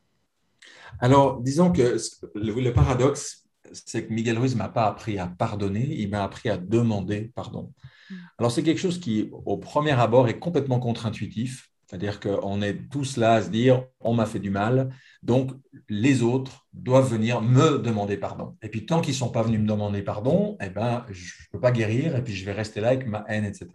Alors, 1.00 1.42
disons 1.42 1.72
que 1.72 1.98
le 2.36 2.72
paradoxe, 2.72 3.49
c'est 3.74 4.08
que 4.08 4.14
Miguel 4.14 4.38
Ruiz 4.38 4.54
ne 4.54 4.60
m'a 4.60 4.70
pas 4.70 4.88
appris 4.88 5.18
à 5.20 5.28
pardonner, 5.28 5.88
il 6.00 6.10
m'a 6.10 6.24
appris 6.24 6.50
à 6.50 6.58
demander 6.58 7.32
pardon. 7.36 7.74
Mm. 8.10 8.16
Alors 8.38 8.52
c'est 8.52 8.64
quelque 8.64 8.80
chose 8.80 9.00
qui, 9.00 9.30
au 9.32 9.58
premier 9.58 9.92
abord, 9.92 10.28
est 10.28 10.40
complètement 10.40 10.80
contre-intuitif. 10.80 11.70
C'est-à-dire 11.88 12.20
qu'on 12.20 12.62
est 12.62 12.88
tous 12.92 13.18
là 13.18 13.34
à 13.34 13.42
se 13.42 13.50
dire, 13.50 13.84
on 14.00 14.14
m'a 14.14 14.28
fait 14.28 14.38
du 14.38 14.52
mal, 14.52 14.94
donc 15.24 15.52
les 15.90 16.22
autres 16.22 16.68
doivent 16.72 17.10
venir 17.10 17.42
me 17.42 17.80
demander 17.80 18.16
pardon. 18.16 18.56
Et 18.62 18.70
puis 18.70 18.86
tant 18.86 19.02
qu'ils 19.02 19.14
ne 19.14 19.18
sont 19.18 19.32
pas 19.32 19.42
venus 19.42 19.60
me 19.60 19.66
demander 19.66 20.04
pardon, 20.04 20.56
eh 20.62 20.70
ben, 20.70 21.04
je 21.10 21.34
ne 21.34 21.52
peux 21.52 21.60
pas 21.60 21.72
guérir 21.72 22.16
et 22.16 22.24
puis 22.24 22.36
je 22.36 22.46
vais 22.46 22.52
rester 22.52 22.80
là 22.80 22.90
avec 22.90 23.08
ma 23.08 23.26
haine, 23.28 23.44
etc 23.44 23.70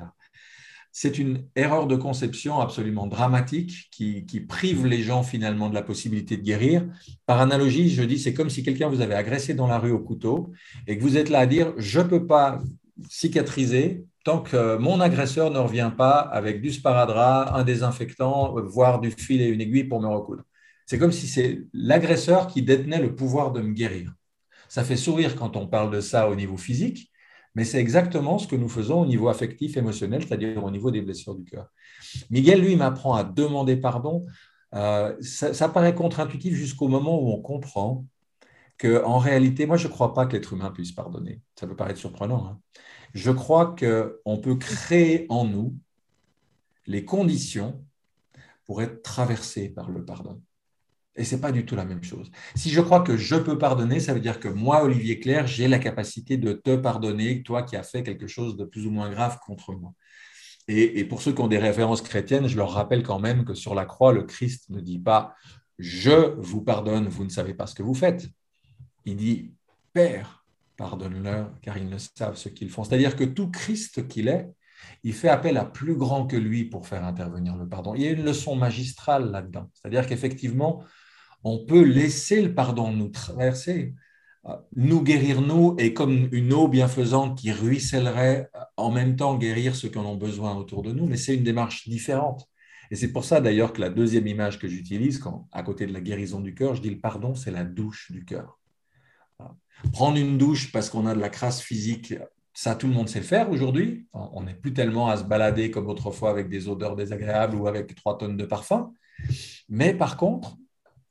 c'est 0.97 1.19
une 1.19 1.49
erreur 1.57 1.89
de 1.89 1.97
conception 1.97 2.61
absolument 2.61 3.09
dramatique 3.09 3.89
qui, 3.91 4.23
prive 4.49 4.87
les 4.87 5.03
gens 5.03 5.25
finalement 5.25 5.69
de 5.69 5.75
la 5.75 5.83
possibilité 5.83 6.37
de 6.37 6.43
guérir. 6.43 6.87
Par 7.27 7.41
analogie, 7.41 7.91
je 7.91 8.05
dis, 8.05 8.17
c'est 8.17 8.33
comme 8.33 8.49
si 8.49 8.63
quelqu'un 8.63 8.89
vous 8.89 9.01
avait 9.01 9.17
agressé 9.17 9.55
dans 9.55 9.67
la 9.67 9.81
rue 9.81 9.91
au 9.91 9.99
couteau 9.99 10.53
et 10.87 10.97
que 10.97 11.03
vous 11.03 11.17
êtes 11.17 11.31
là 11.31 11.41
à 11.41 11.47
dire, 11.47 11.73
je 11.79 11.99
ne 11.99 12.05
peux 12.05 12.27
pas 12.29 12.63
cicatriser 13.11 14.05
tant 14.25 14.39
que 14.39 14.77
mon 14.77 15.01
agresseur 15.01 15.51
ne 15.51 15.59
revient 15.59 15.91
pas 15.99 16.21
avec 16.21 16.63
du 16.63 16.71
sparadrap, 16.71 17.53
un 17.53 17.65
désinfectant, 17.65 18.55
voire 18.63 19.01
du 19.01 19.11
fil 19.11 19.43
et 19.43 19.49
une 19.49 19.61
aiguille 19.61 19.85
pour 19.85 20.01
me 20.01 20.07
recoudre. 20.07 20.45
C'est 20.87 21.01
comme 21.01 21.13
si 21.13 21.27
c'est 21.27 21.63
l'agresseur 21.73 22.47
qui 22.47 22.63
détenait 22.63 23.03
le 23.03 23.17
pouvoir 23.17 23.51
de 23.51 23.61
me 23.61 23.73
guérir. 23.73 24.15
Ça 24.69 24.85
fait 24.85 24.97
sourire 24.97 25.35
quand 25.35 25.57
on 25.57 25.67
parle 25.67 25.91
de 25.91 26.01
ça 26.01 26.29
au 26.29 26.37
niveau 26.37 26.57
physique, 26.57 27.11
mais 27.55 27.65
c'est 27.65 27.79
exactement 27.79 28.39
ce 28.39 28.49
que 28.49 28.57
nous 28.57 28.69
faisons 28.69 29.03
au 29.03 29.07
niveau 29.07 29.29
affectif, 29.29 29.77
émotionnel, 29.77 30.25
c'est-à-dire 30.27 30.65
au 30.65 30.71
niveau 30.71 30.91
des 30.91 31.03
blessures 31.03 31.35
du 31.35 31.45
cœur. 31.45 31.69
Miguel, 32.31 32.61
lui, 32.61 32.77
m'apprend 32.77 33.15
à 33.15 33.25
demander 33.25 33.77
pardon. 33.77 34.27
Euh, 34.75 35.15
ça, 35.21 35.69
paraît 35.69 35.95
contre-intuitif 35.95 36.55
jusqu'au 36.55 36.89
moment 36.89 37.21
où 37.23 37.31
on 37.31 37.41
comprend 37.41 38.05
qu'en 38.79 39.19
réalité, 39.19 39.67
moi, 39.67 39.77
je 39.77 39.87
ne 39.87 39.93
crois 39.93 40.15
pas 40.15 40.27
que 40.27 40.33
l'être 40.33 40.53
humain 40.53 40.73
puisse 40.73 40.91
pardonner. 40.91 41.41
Ça 41.59 41.69
peut 41.69 41.77
paraître 41.77 42.01
surprenant. 42.01 42.47
Hein. 42.47 42.61
Je 43.15 43.31
crois 43.31 43.77
qu'on 43.77 44.39
peut 44.39 44.57
créer 44.57 45.27
en 45.29 45.45
nous 45.45 45.77
les 46.87 47.05
conditions 47.05 47.85
pour 48.65 48.83
être 48.83 49.03
traversé 49.03 49.69
par 49.69 49.91
le 49.91 50.05
pardon. 50.05 50.43
Et 51.17 51.25
ce 51.25 51.35
n'est 51.35 51.41
pas 51.41 51.53
du 51.53 51.65
tout 51.65 51.77
la 51.77 51.85
même 51.85 52.03
chose. 52.03 52.31
Si 52.57 52.71
je 52.71 52.81
crois 52.81 53.01
que 53.01 53.17
je 53.17 53.37
peux 53.37 53.57
pardonner, 53.57 54.01
ça 54.01 54.15
veut 54.15 54.21
dire 54.21 54.41
que 54.41 54.49
moi, 54.49 54.83
Olivier 54.83 55.21
Claire, 55.21 55.47
j'ai 55.47 55.69
la 55.69 55.79
capacité 55.79 56.37
de 56.37 56.53
te 56.53 56.75
pardonner, 56.75 57.43
toi 57.43 57.63
qui 57.63 57.77
as 57.77 57.85
fait 57.85 58.03
quelque 58.03 58.27
chose 58.27 58.57
de 58.57 58.65
plus 58.65 58.87
ou 58.87 58.91
moins 58.91 59.11
grave 59.11 59.39
contre 59.47 59.73
moi. 59.73 59.93
Et, 60.67 61.05
pour 61.05 61.21
ceux 61.21 61.33
qui 61.33 61.43
ont 61.43 61.49
des 61.49 61.59
références 61.59 62.01
chrétiennes, 62.01 62.49
je 62.49 62.57
leur 62.57 62.73
rappelle 62.73 63.03
quand 63.03 63.19
même 63.19 63.45
que 63.45 63.55
sur 63.55 63.75
la 63.75 63.85
croix, 63.85 64.13
le 64.13 64.23
Christ 64.23 64.71
ne 64.71 64.81
dit 64.81 64.99
pas 64.99 65.35
je 65.79 66.35
vous 66.39 66.63
pardonne, 66.63 67.09
vous 67.09 67.25
ne 67.25 67.29
savez 67.29 67.53
pas 67.53 67.67
ce 67.67 67.75
que 67.75 67.83
vous 67.83 67.95
faites. 67.95 68.29
Il 69.05 69.17
dit 69.17 69.53
Père, 69.93 70.45
pardonne-leur, 70.77 71.53
car 71.61 71.77
ils 71.77 71.89
ne 71.89 71.99
savent 71.99 72.37
ce 72.37 72.49
qu'ils 72.49 72.71
font. 72.71 72.85
C'est-à-dire 72.85 73.17
que 73.17 73.25
tout 73.25 73.51
Christ 73.51 74.09
qu'il 74.09 74.29
est, 74.29 74.49
il 75.03 75.13
fait 75.13 75.29
appel 75.29 75.57
à 75.57 75.65
plus 75.65 75.95
grand 75.97 76.27
que 76.27 76.37
lui 76.37 76.65
pour 76.65 76.87
faire 76.87 77.05
intervenir 77.05 77.57
le 77.57 77.69
pardon. 77.69 77.95
Il 77.95 78.03
y 78.03 78.07
a 78.07 78.11
une 78.11 78.25
leçon 78.25 78.57
magistrale 78.57 79.31
là-dedans. 79.31 79.71
C'est-à-dire 79.75 80.07
qu'effectivement, 80.07 80.83
on 81.45 81.65
peut 81.65 81.83
laisser 81.83 82.43
le 82.43 82.55
pardon 82.55 82.91
nous 82.91 83.09
traverser, 83.09 83.95
euh, 84.47 84.57
nous 84.77 85.03
guérir 85.03 85.43
nous, 85.43 85.77
et 85.79 85.93
comme 85.95 86.29
une 86.33 86.53
eau 86.53 86.69
bienfaisante 86.69 87.39
qui 87.39 87.53
ruissellerait, 87.53 88.51
euh, 88.55 88.61
en 88.77 88.91
même 88.91 89.17
temps 89.17 89.37
guérir 89.37 89.77
ceux 89.77 89.89
qui 89.89 89.99
en 89.99 90.07
ont 90.07 90.17
besoin 90.17 90.57
autour 90.57 90.83
de 90.83 90.93
nous, 90.93 91.07
mais 91.07 91.17
c'est 91.17 91.35
une 91.35 91.45
démarche 91.45 91.89
différente. 91.89 92.49
Et 92.91 92.97
c'est 92.97 93.13
pour 93.13 93.25
ça 93.25 93.41
d'ailleurs 93.41 93.73
que 93.73 93.81
la 93.81 93.91
deuxième 93.91 94.27
image 94.27 94.59
que 94.59 94.69
j'utilise, 94.69 95.19
quand 95.19 95.49
à 95.53 95.63
côté 95.63 95.87
de 95.87 95.93
la 95.93 96.01
guérison 96.01 96.41
du 96.41 96.55
cœur, 96.55 96.75
je 96.75 96.83
dis 96.83 96.91
le 96.91 97.01
pardon, 97.01 97.35
c'est 97.35 97.51
la 97.51 97.65
douche 97.65 98.11
du 98.11 98.25
cœur. 98.25 98.59
Prendre 99.93 100.17
une 100.17 100.39
douche 100.39 100.73
parce 100.73 100.89
qu'on 100.89 101.07
a 101.07 101.15
de 101.15 101.21
la 101.21 101.29
crasse 101.29 101.61
physique, 101.61 102.15
ça 102.55 102.75
tout 102.77 102.87
le 102.87 102.95
monde 102.95 103.09
sait 103.09 103.21
faire 103.21 103.51
aujourd'hui. 103.51 104.07
On 104.13 104.43
n'est 104.43 104.55
plus 104.55 104.73
tellement 104.73 105.09
à 105.09 105.17
se 105.17 105.25
balader 105.25 105.71
comme 105.71 105.89
autrefois 105.89 106.31
avec 106.31 106.49
des 106.49 106.69
odeurs 106.69 106.97
désagréables 106.97 107.57
ou 107.57 107.67
avec 107.67 107.95
trois 107.95 108.17
tonnes 108.17 108.37
de 108.37 108.45
parfum. 108.45 108.93
Mais 109.69 109.93
par 109.93 110.17
contre, 110.17 110.57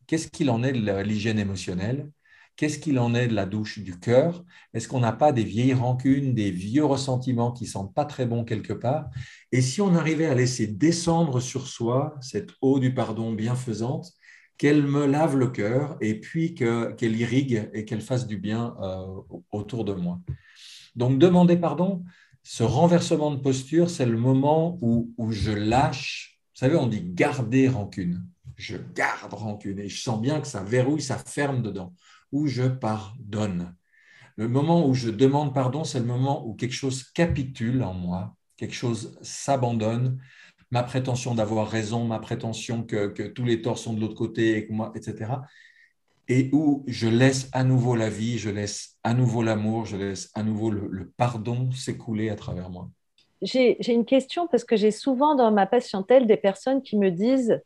Qu'est-ce 0.07 0.27
qu'il 0.27 0.49
en 0.49 0.63
est 0.63 0.73
de 0.73 1.01
l'hygiène 1.01 1.39
émotionnelle? 1.39 2.09
Qu'est-ce 2.55 2.77
qu'il 2.77 2.99
en 2.99 3.15
est 3.15 3.27
de 3.27 3.33
la 3.33 3.45
douche 3.45 3.79
du 3.79 3.99
cœur? 3.99 4.43
Est-ce 4.73 4.87
qu'on 4.87 4.99
n'a 4.99 5.11
pas 5.11 5.31
des 5.31 5.43
vieilles 5.43 5.73
rancunes, 5.73 6.35
des 6.35 6.51
vieux 6.51 6.85
ressentiments 6.85 7.51
qui 7.51 7.65
sentent 7.65 7.93
pas 7.95 8.05
très 8.05 8.27
bon 8.27 8.43
quelque 8.43 8.73
part? 8.73 9.09
Et 9.51 9.61
si 9.61 9.81
on 9.81 9.95
arrivait 9.95 10.27
à 10.27 10.35
laisser 10.35 10.67
descendre 10.67 11.39
sur 11.39 11.67
soi 11.67 12.15
cette 12.21 12.51
eau 12.61 12.79
du 12.79 12.93
pardon 12.93 13.33
bienfaisante, 13.33 14.11
qu'elle 14.57 14.83
me 14.83 15.07
lave 15.07 15.35
le 15.35 15.47
cœur 15.47 15.97
et 15.99 16.19
puis 16.19 16.53
qu'elle 16.53 17.15
irrigue 17.19 17.69
et 17.73 17.85
qu'elle 17.85 18.01
fasse 18.01 18.27
du 18.27 18.37
bien 18.37 18.75
euh, 18.83 19.39
autour 19.51 19.83
de 19.83 19.93
moi? 19.93 20.19
Donc 20.95 21.19
demander 21.19 21.57
pardon, 21.57 22.03
ce 22.43 22.63
renversement 22.63 23.31
de 23.31 23.37
posture, 23.37 23.89
c'est 23.89 24.05
le 24.05 24.17
moment 24.17 24.77
où, 24.81 25.13
où 25.17 25.31
je 25.31 25.51
lâche. 25.51 26.39
Vous 26.53 26.59
savez, 26.59 26.75
on 26.75 26.87
dit 26.87 27.01
garder 27.03 27.67
rancune 27.67 28.23
je 28.55 28.77
garde 28.95 29.33
rancune 29.33 29.79
et 29.79 29.89
je 29.89 30.01
sens 30.01 30.21
bien 30.21 30.39
que 30.41 30.47
ça 30.47 30.63
verrouille, 30.63 31.01
ça 31.01 31.17
ferme 31.17 31.61
dedans, 31.61 31.93
ou 32.31 32.47
je 32.47 32.63
pardonne. 32.63 33.75
Le 34.35 34.47
moment 34.47 34.87
où 34.87 34.93
je 34.93 35.09
demande 35.09 35.53
pardon, 35.53 35.83
c'est 35.83 35.99
le 35.99 36.05
moment 36.05 36.47
où 36.47 36.55
quelque 36.55 36.73
chose 36.73 37.03
capitule 37.03 37.83
en 37.83 37.93
moi, 37.93 38.35
quelque 38.57 38.73
chose 38.73 39.17
s'abandonne, 39.21 40.19
ma 40.71 40.83
prétention 40.83 41.35
d'avoir 41.35 41.69
raison, 41.69 42.05
ma 42.05 42.19
prétention 42.19 42.83
que, 42.83 43.27
tous 43.27 43.43
les 43.43 43.61
torts 43.61 43.77
sont 43.77 43.93
de 43.93 44.01
l'autre 44.01 44.15
côté, 44.15 44.57
et 44.57 44.67
moi, 44.71 44.91
etc. 44.95 45.33
Et 46.29 46.49
où 46.53 46.83
je 46.87 47.07
laisse 47.07 47.49
à 47.51 47.63
nouveau 47.63 47.95
la 47.95 48.09
vie, 48.09 48.37
je 48.37 48.49
laisse 48.49 48.97
à 49.03 49.13
nouveau 49.13 49.43
l'amour, 49.43 49.85
je 49.85 49.97
laisse 49.97 50.31
à 50.35 50.43
nouveau 50.43 50.71
le 50.71 51.11
pardon 51.17 51.71
s'écouler 51.71 52.29
à 52.29 52.35
travers 52.35 52.69
moi. 52.69 52.89
J'ai 53.41 53.91
une 53.91 54.05
question 54.05 54.47
parce 54.47 54.63
que 54.63 54.77
j'ai 54.77 54.91
souvent 54.91 55.35
dans 55.35 55.51
ma 55.51 55.65
patientèle 55.65 56.27
des 56.27 56.37
personnes 56.37 56.81
qui 56.81 56.97
me 56.97 57.11
disent 57.11 57.61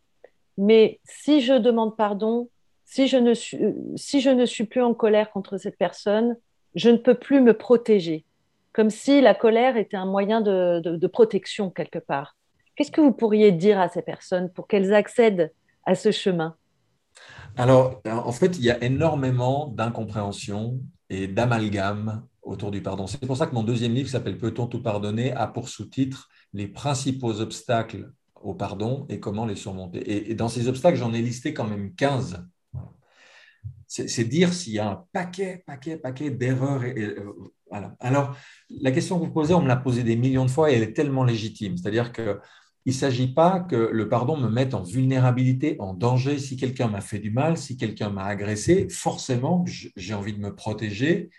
mais 0.57 0.99
si 1.03 1.41
je 1.41 1.53
demande 1.53 1.95
pardon, 1.95 2.49
si 2.85 3.07
je, 3.07 3.17
ne 3.17 3.33
suis, 3.33 3.59
si 3.95 4.21
je 4.21 4.29
ne 4.29 4.45
suis 4.45 4.63
plus 4.63 4.81
en 4.81 4.93
colère 4.93 5.31
contre 5.31 5.57
cette 5.57 5.77
personne, 5.77 6.35
je 6.75 6.89
ne 6.89 6.97
peux 6.97 7.15
plus 7.15 7.41
me 7.41 7.53
protéger. 7.53 8.25
Comme 8.73 8.89
si 8.89 9.21
la 9.21 9.35
colère 9.35 9.77
était 9.77 9.97
un 9.97 10.05
moyen 10.05 10.41
de, 10.41 11.07
protection 11.07 11.69
quelque 11.69 11.99
part. 11.99 12.35
Qu'est-ce 12.75 12.91
que 12.91 13.01
vous 13.01 13.11
pourriez 13.11 13.51
dire 13.51 13.79
à 13.79 13.89
ces 13.89 14.01
personnes 14.01 14.51
pour 14.51 14.67
qu'elles 14.67 14.93
accèdent 14.93 15.51
à 15.85 15.95
ce 15.95 16.11
chemin? 16.11 16.55
Alors, 17.57 18.01
en 18.05 18.31
fait, 18.31 18.57
il 18.59 18.65
y 18.65 18.69
a 18.69 18.83
énormément 18.83 19.67
d'incompréhension 19.67 20.79
et 21.09 21.27
d'amalgame 21.27 22.23
autour 22.43 22.69
du 22.69 22.81
pardon. 22.81 23.07
C'est 23.07 23.25
pour 23.25 23.35
ça 23.35 23.47
que 23.47 23.55
mon 23.55 23.63
deuxième 23.63 23.93
livre, 23.93 24.09
s'appelle 24.09 24.37
Peut-on 24.37 24.67
tout 24.67 24.81
pardonner, 24.81 25.31
a 25.33 25.47
pour 25.47 25.67
sous-titre 25.67 26.29
Les 26.53 26.67
principaux 26.67 27.41
obstacles 27.41 28.11
au 28.35 28.53
pardon 28.53 29.07
et 29.09 29.19
comment 29.19 29.47
les 29.47 29.55
surmonter. 29.55 30.29
Et, 30.29 30.35
dans 30.35 30.49
ces 30.49 30.67
obstacles, 30.67 30.97
j'en 30.97 31.13
ai 31.13 31.21
listé 31.21 31.53
quand 31.53 31.67
même 31.67 31.95
15. 31.95 32.47
C'est 33.87 34.25
dire 34.25 34.53
s'il 34.53 34.73
y 34.73 34.79
a 34.79 34.89
un 34.89 35.05
paquet, 35.11 35.63
paquet, 35.65 35.97
paquet 35.97 36.29
d'erreurs. 36.29 36.83
Euh. 36.83 37.33
Alors, 37.99 38.35
la 38.69 38.91
question 38.91 39.17
que 39.17 39.25
vous 39.25 39.31
posez, 39.31 39.53
on 39.53 39.61
me 39.61 39.67
l'a 39.67 39.77
posée 39.77 40.03
des 40.03 40.15
millions 40.15 40.45
de 40.45 40.51
fois 40.51 40.71
et 40.71 40.75
elle 40.75 40.83
est 40.83 40.93
tellement 40.93 41.23
légitime. 41.23 41.75
C'est-à-dire 41.77 42.11
que 42.11 42.39
il 42.87 42.91
ne 42.91 42.95
s'agit 42.95 43.27
pas 43.27 43.59
que 43.59 43.75
le 43.75 44.07
pardon 44.07 44.37
me 44.37 44.47
mette 44.47 44.73
en 44.73 44.81
vulnérabilité, 44.81 45.75
en 45.79 45.93
danger. 45.93 46.39
Si 46.39 46.55
quelqu'un 46.55 46.87
m'a 46.87 47.01
fait 47.01 47.19
du 47.19 47.31
mal, 47.31 47.57
si 47.57 47.75
quelqu'un 47.75 48.09
m'a 48.09 48.23
agressé, 48.23 48.87
forcément, 48.89 49.65
j'ai 49.97 50.13
envie 50.13 50.31
de 50.31 50.39
me 50.39 50.55
protéger. 50.55 51.29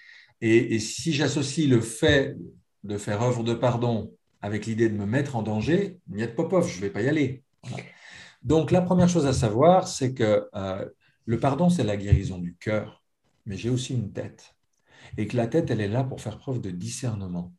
Et, 0.43 0.79
si 0.79 1.15
j'associe 1.15 1.67
le 1.67 1.81
fait 1.81 2.37
de 2.85 2.99
faire 2.99 3.23
œuvre 3.23 3.45
de 3.45 3.55
pardon 3.55 4.13
avec 4.43 4.67
l'idée 4.67 4.91
de 4.91 4.95
me 4.95 5.07
mettre 5.07 5.37
en 5.37 5.43
danger, 5.43 5.97
niet 6.09 6.35
popov, 6.35 6.69
je 6.69 6.77
ne 6.77 6.83
vais 6.83 6.91
pas 6.91 7.01
y 7.01 7.09
aller. 7.09 7.43
Donc, 8.43 8.71
la 8.71 8.83
première 8.83 9.09
chose 9.09 9.25
à 9.25 9.33
savoir, 9.33 9.89
c'est 9.89 10.13
que 10.13 10.47
euh, 10.55 10.85
le 11.25 11.41
pardon, 11.41 11.71
c'est 11.71 11.83
la 11.83 11.97
guérison 11.97 12.37
du 12.37 12.57
cœur, 12.57 13.03
mais 13.47 13.57
j'ai 13.57 13.71
aussi 13.71 13.95
une 13.95 14.13
tête. 14.13 14.55
Et 15.17 15.27
que 15.27 15.39
la 15.39 15.47
tête, 15.47 15.71
elle 15.71 15.81
est 15.81 15.89
là 15.89 16.05
pour 16.05 16.21
faire 16.21 16.37
preuve 16.37 16.61
de 16.61 16.71
discernement 16.71 17.55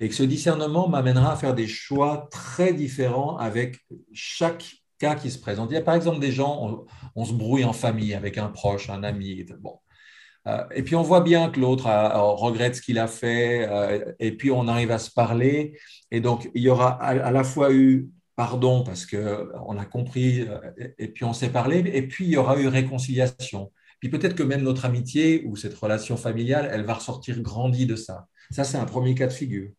et 0.00 0.08
que 0.08 0.14
ce 0.14 0.22
discernement 0.22 0.88
m'amènera 0.88 1.32
à 1.32 1.36
faire 1.36 1.54
des 1.54 1.66
choix 1.66 2.28
très 2.30 2.72
différents 2.72 3.36
avec 3.36 3.78
chaque 4.12 4.64
cas 4.98 5.14
qui 5.14 5.30
se 5.30 5.38
présente. 5.38 5.70
Il 5.70 5.74
y 5.74 5.78
a 5.78 5.82
par 5.82 5.94
exemple 5.94 6.20
des 6.20 6.32
gens, 6.32 6.86
on, 7.14 7.24
se 7.24 7.32
brouille 7.32 7.64
en 7.64 7.72
famille 7.72 8.14
avec 8.14 8.38
un 8.38 8.48
proche, 8.48 8.90
un 8.90 9.02
ami. 9.02 9.44
Bon. 9.60 9.78
Euh, 10.46 10.64
et 10.74 10.82
puis 10.82 10.96
on 10.96 11.02
voit 11.02 11.20
bien 11.20 11.50
que 11.50 11.60
l'autre 11.60 11.86
regrette 11.86 12.76
ce 12.76 12.82
qu'il 12.82 12.98
a 12.98 13.06
fait, 13.06 13.66
euh, 13.68 14.12
et 14.18 14.32
puis 14.32 14.50
on 14.50 14.66
arrive 14.68 14.90
à 14.90 14.98
se 14.98 15.10
parler. 15.10 15.78
Et 16.10 16.20
donc 16.20 16.50
il 16.54 16.62
y 16.62 16.68
aura 16.68 16.90
à, 17.02 17.30
la 17.30 17.44
fois 17.44 17.72
eu 17.72 18.08
pardon 18.36 18.84
parce 18.84 19.04
qu'on 19.04 19.78
a 19.78 19.84
compris, 19.84 20.42
euh, 20.42 20.58
et 20.98 21.08
puis 21.08 21.24
on 21.24 21.32
s'est 21.32 21.50
parlé, 21.50 21.78
et 21.92 22.02
puis 22.02 22.26
il 22.26 22.30
y 22.30 22.36
aura 22.36 22.58
eu 22.58 22.68
réconciliation. 22.68 23.72
Puis 24.00 24.08
peut-être 24.10 24.36
que 24.36 24.42
même 24.44 24.62
notre 24.62 24.84
amitié 24.84 25.44
ou 25.46 25.56
cette 25.56 25.74
relation 25.74 26.16
familiale, 26.16 26.68
elle 26.72 26.84
va 26.84 26.94
ressortir 26.94 27.40
grandie 27.40 27.86
de 27.86 27.96
ça. 27.96 28.28
Ça, 28.50 28.64
c'est 28.64 28.78
un 28.78 28.84
premier 28.84 29.14
cas 29.14 29.26
de 29.26 29.32
figure. 29.32 29.70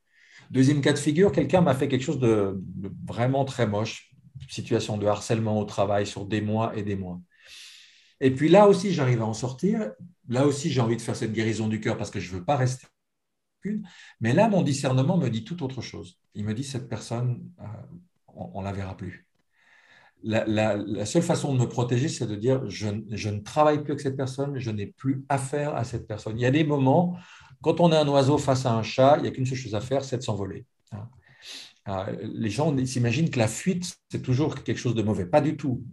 Deuxième 0.49 0.81
cas 0.81 0.93
de 0.93 0.97
figure, 0.97 1.31
quelqu'un 1.31 1.61
m'a 1.61 1.75
fait 1.75 1.87
quelque 1.87 2.03
chose 2.03 2.19
de, 2.19 2.59
vraiment 3.05 3.45
très 3.45 3.67
moche, 3.67 4.11
situation 4.49 4.97
de 4.97 5.05
harcèlement 5.05 5.59
au 5.59 5.65
travail 5.65 6.07
sur 6.07 6.25
des 6.25 6.41
mois 6.41 6.75
et 6.75 6.83
des 6.83 6.95
mois. 6.95 7.21
Et 8.19 8.31
puis 8.31 8.49
là 8.49 8.67
aussi, 8.67 8.91
j'arrive 8.91 9.21
à 9.21 9.25
en 9.25 9.33
sortir. 9.33 9.91
Là 10.27 10.45
aussi, 10.45 10.71
j'ai 10.71 10.81
envie 10.81 10.97
de 10.97 11.01
faire 11.01 11.15
cette 11.15 11.33
guérison 11.33 11.67
du 11.67 11.79
cœur 11.79 11.97
parce 11.97 12.09
que 12.09 12.19
je 12.19 12.33
ne 12.33 12.39
veux 12.39 12.45
pas 12.45 12.57
rester 12.57 12.87
qu'une. 13.61 13.87
Mais 14.21 14.33
là, 14.33 14.49
mon 14.49 14.63
discernement 14.63 15.17
me 15.17 15.29
dit 15.29 15.43
tout 15.43 15.63
autre 15.63 15.81
chose. 15.81 16.17
Il 16.33 16.45
me 16.45 16.53
dit, 16.53 16.63
cette 16.63 16.89
personne, 16.89 17.49
euh, 17.59 17.63
on 18.27 18.61
ne 18.61 18.65
la 18.65 18.73
verra 18.73 18.97
plus. 18.97 19.27
La, 20.21 21.05
seule 21.05 21.21
façon 21.21 21.53
de 21.53 21.59
me 21.59 21.69
protéger, 21.69 22.09
c'est 22.09 22.27
de 22.27 22.35
dire, 22.35 22.67
je, 22.69 22.87
je, 23.11 23.29
ne 23.29 23.39
travaille 23.39 23.83
plus 23.83 23.91
avec 23.91 24.01
cette 24.01 24.17
personne, 24.17 24.57
je 24.57 24.69
n'ai 24.69 24.87
plus 24.87 25.23
affaire 25.29 25.75
à 25.75 25.85
cette 25.85 26.07
personne. 26.07 26.37
Il 26.37 26.41
y 26.41 26.45
a 26.45 26.51
des 26.51 26.65
moments 26.65 27.17
quand 27.61 27.79
on 27.79 27.91
est 27.91 27.97
un 27.97 28.07
oiseau 28.07 28.37
face 28.37 28.65
à 28.65 28.73
un 28.73 28.83
chat, 28.83 29.15
il 29.17 29.23
n'y 29.23 29.27
a 29.27 29.31
qu'une 29.31 29.45
seule 29.45 29.57
chose 29.57 29.75
à 29.75 29.81
faire, 29.81 30.03
c'est 30.03 30.17
de 30.17 30.23
s'envoler. 30.23 30.65
Hein. 30.91 31.09
Euh, 31.87 32.15
les 32.21 32.49
gens 32.49 32.75
s'imaginent 32.85 33.29
que 33.29 33.39
la 33.39 33.47
fuite, 33.47 33.97
c'est 34.09 34.21
toujours 34.21 34.63
quelque 34.63 34.77
chose 34.77 34.95
de 34.95 35.01
mauvais. 35.01 35.25
Pas 35.25 35.41
du 35.41 35.57
tout. 35.57 35.83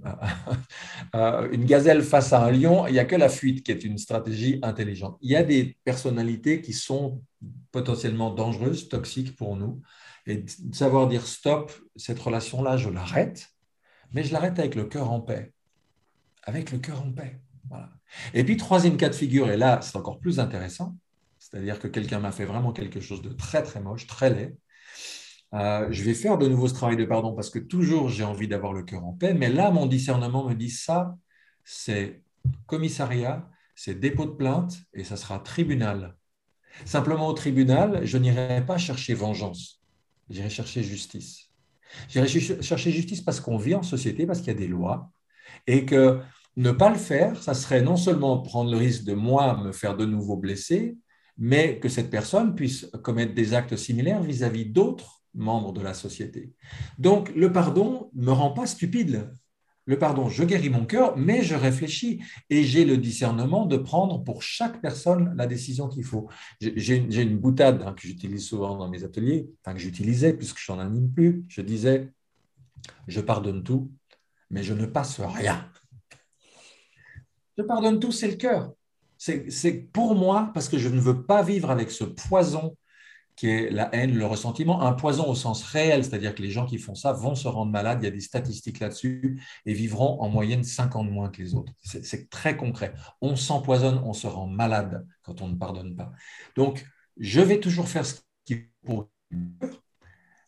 Euh, 1.14 1.48
une 1.52 1.64
gazelle 1.64 2.02
face 2.02 2.32
à 2.32 2.44
un 2.44 2.50
lion, 2.50 2.86
il 2.86 2.92
n'y 2.92 2.98
a 2.98 3.04
que 3.04 3.16
la 3.16 3.28
fuite 3.28 3.64
qui 3.64 3.72
est 3.72 3.84
une 3.84 3.98
stratégie 3.98 4.58
intelligente. 4.62 5.16
Il 5.22 5.30
y 5.30 5.36
a 5.36 5.42
des 5.42 5.76
personnalités 5.84 6.60
qui 6.60 6.72
sont 6.72 7.22
potentiellement 7.72 8.30
dangereuses, 8.30 8.88
toxiques 8.88 9.36
pour 9.36 9.56
nous. 9.56 9.80
Et 10.26 10.38
de 10.38 10.74
savoir 10.74 11.06
dire 11.06 11.26
stop, 11.26 11.72
cette 11.94 12.18
relation-là, 12.18 12.76
je 12.76 12.90
l'arrête, 12.90 13.48
mais 14.12 14.24
je 14.24 14.32
l'arrête 14.32 14.58
avec 14.58 14.74
le 14.74 14.84
cœur 14.84 15.10
en 15.10 15.20
paix. 15.20 15.52
Avec 16.42 16.72
le 16.72 16.78
cœur 16.78 17.02
en 17.02 17.12
paix. 17.12 17.40
Et 18.34 18.44
puis, 18.44 18.56
troisième 18.56 18.96
cas 18.96 19.08
de 19.08 19.14
figure, 19.14 19.50
et 19.50 19.56
là, 19.56 19.80
c'est 19.82 19.96
encore 19.96 20.18
plus 20.18 20.40
intéressant, 20.40 20.96
c'est-à-dire 21.50 21.78
que 21.78 21.86
quelqu'un 21.86 22.18
m'a 22.18 22.32
fait 22.32 22.44
vraiment 22.44 22.72
quelque 22.72 23.00
chose 23.00 23.22
de 23.22 23.32
très 23.32 23.62
très 23.62 23.80
moche, 23.80 24.06
très 24.06 24.30
laid. 24.30 24.56
Euh, 25.54 25.86
je 25.90 26.02
vais 26.02 26.14
faire 26.14 26.38
de 26.38 26.48
nouveau 26.48 26.66
ce 26.66 26.74
travail 26.74 26.96
de 26.96 27.04
pardon 27.04 27.34
parce 27.34 27.50
que 27.50 27.60
toujours 27.60 28.08
j'ai 28.08 28.24
envie 28.24 28.48
d'avoir 28.48 28.72
le 28.72 28.82
cœur 28.82 29.04
en 29.04 29.12
paix, 29.12 29.32
mais 29.32 29.48
là 29.48 29.70
mon 29.70 29.86
discernement 29.86 30.48
me 30.48 30.54
dit 30.54 30.70
ça, 30.70 31.16
c'est 31.64 32.22
commissariat, 32.66 33.48
c'est 33.76 33.94
dépôt 33.94 34.26
de 34.26 34.32
plainte 34.32 34.76
et 34.92 35.04
ça 35.04 35.16
sera 35.16 35.38
tribunal. 35.38 36.16
Simplement 36.84 37.28
au 37.28 37.32
tribunal, 37.32 38.04
je 38.04 38.18
n'irai 38.18 38.64
pas 38.66 38.76
chercher 38.76 39.14
vengeance, 39.14 39.80
j'irai 40.28 40.50
chercher 40.50 40.82
justice. 40.82 41.52
J'irai 42.08 42.26
chercher 42.28 42.90
justice 42.90 43.22
parce 43.22 43.40
qu'on 43.40 43.56
vit 43.56 43.76
en 43.76 43.84
société, 43.84 44.26
parce 44.26 44.40
qu'il 44.40 44.48
y 44.48 44.56
a 44.56 44.58
des 44.58 44.66
lois 44.66 45.12
et 45.68 45.86
que 45.86 46.20
ne 46.56 46.72
pas 46.72 46.90
le 46.90 46.98
faire, 46.98 47.40
ça 47.40 47.54
serait 47.54 47.82
non 47.82 47.96
seulement 47.96 48.40
prendre 48.40 48.70
le 48.70 48.76
risque 48.76 49.04
de 49.04 49.14
moi 49.14 49.56
me 49.62 49.70
faire 49.70 49.96
de 49.96 50.04
nouveau 50.04 50.36
blesser, 50.36 50.96
mais 51.38 51.78
que 51.78 51.88
cette 51.88 52.10
personne 52.10 52.54
puisse 52.54 52.90
commettre 53.02 53.34
des 53.34 53.54
actes 53.54 53.76
similaires 53.76 54.22
vis-à-vis 54.22 54.66
d'autres 54.66 55.22
membres 55.34 55.72
de 55.72 55.82
la 55.82 55.94
société. 55.94 56.52
Donc, 56.98 57.30
le 57.34 57.52
pardon 57.52 58.10
ne 58.14 58.26
me 58.26 58.32
rend 58.32 58.50
pas 58.50 58.66
stupide. 58.66 59.30
Le 59.88 59.98
pardon, 59.98 60.28
je 60.28 60.42
guéris 60.42 60.70
mon 60.70 60.84
cœur, 60.84 61.16
mais 61.16 61.44
je 61.44 61.54
réfléchis 61.54 62.20
et 62.50 62.64
j'ai 62.64 62.84
le 62.84 62.96
discernement 62.96 63.66
de 63.66 63.76
prendre 63.76 64.24
pour 64.24 64.42
chaque 64.42 64.80
personne 64.80 65.32
la 65.36 65.46
décision 65.46 65.88
qu'il 65.88 66.02
faut. 66.02 66.28
J'ai 66.60 66.96
une, 66.96 67.38
boutade 67.38 67.82
hein, 67.86 67.92
que 67.92 68.02
j'utilise 68.02 68.44
souvent 68.44 68.76
dans 68.76 68.88
mes 68.88 69.04
ateliers, 69.04 69.48
enfin 69.62 69.74
que 69.74 69.80
j'utilisais 69.80 70.32
puisque 70.32 70.58
je 70.58 70.72
n'en 70.72 70.80
anime 70.80 71.12
plus. 71.12 71.44
Je 71.46 71.60
disais, 71.60 72.12
je 73.06 73.20
pardonne 73.20 73.62
tout, 73.62 73.92
mais 74.50 74.64
je 74.64 74.74
ne 74.74 74.86
passe 74.86 75.20
rien. 75.20 75.70
Je 77.56 77.62
pardonne 77.62 78.00
tout, 78.00 78.10
c'est 78.10 78.28
le 78.28 78.36
cœur. 78.36 78.74
C'est 79.48 79.72
pour 79.92 80.14
moi, 80.14 80.50
parce 80.54 80.68
que 80.68 80.78
je 80.78 80.88
ne 80.88 81.00
veux 81.00 81.24
pas 81.24 81.42
vivre 81.42 81.70
avec 81.70 81.90
ce 81.90 82.04
poison 82.04 82.76
qui 83.34 83.48
est 83.48 83.70
la 83.70 83.94
haine, 83.94 84.16
le 84.16 84.24
ressentiment, 84.24 84.80
un 84.80 84.92
poison 84.92 85.28
au 85.28 85.34
sens 85.34 85.62
réel, 85.62 86.04
c'est-à-dire 86.04 86.34
que 86.34 86.40
les 86.40 86.50
gens 86.50 86.64
qui 86.64 86.78
font 86.78 86.94
ça 86.94 87.12
vont 87.12 87.34
se 87.34 87.46
rendre 87.48 87.70
malades, 87.70 87.98
il 88.00 88.04
y 88.06 88.08
a 88.08 88.10
des 88.10 88.20
statistiques 88.20 88.80
là-dessus, 88.80 89.42
et 89.66 89.74
vivront 89.74 90.20
en 90.22 90.30
moyenne 90.30 90.64
5 90.64 90.96
ans 90.96 91.04
de 91.04 91.10
moins 91.10 91.28
que 91.28 91.42
les 91.42 91.54
autres. 91.54 91.72
C'est 91.82 92.30
très 92.30 92.56
concret. 92.56 92.94
On 93.20 93.36
s'empoisonne, 93.36 94.00
on 94.04 94.14
se 94.14 94.26
rend 94.26 94.46
malade 94.46 95.06
quand 95.22 95.42
on 95.42 95.48
ne 95.48 95.56
pardonne 95.56 95.94
pas. 95.94 96.12
Donc, 96.56 96.86
je 97.18 97.42
vais 97.42 97.60
toujours 97.60 97.88
faire 97.88 98.06
ce 98.06 98.14
qu'il 98.46 98.68
faut, 98.86 99.10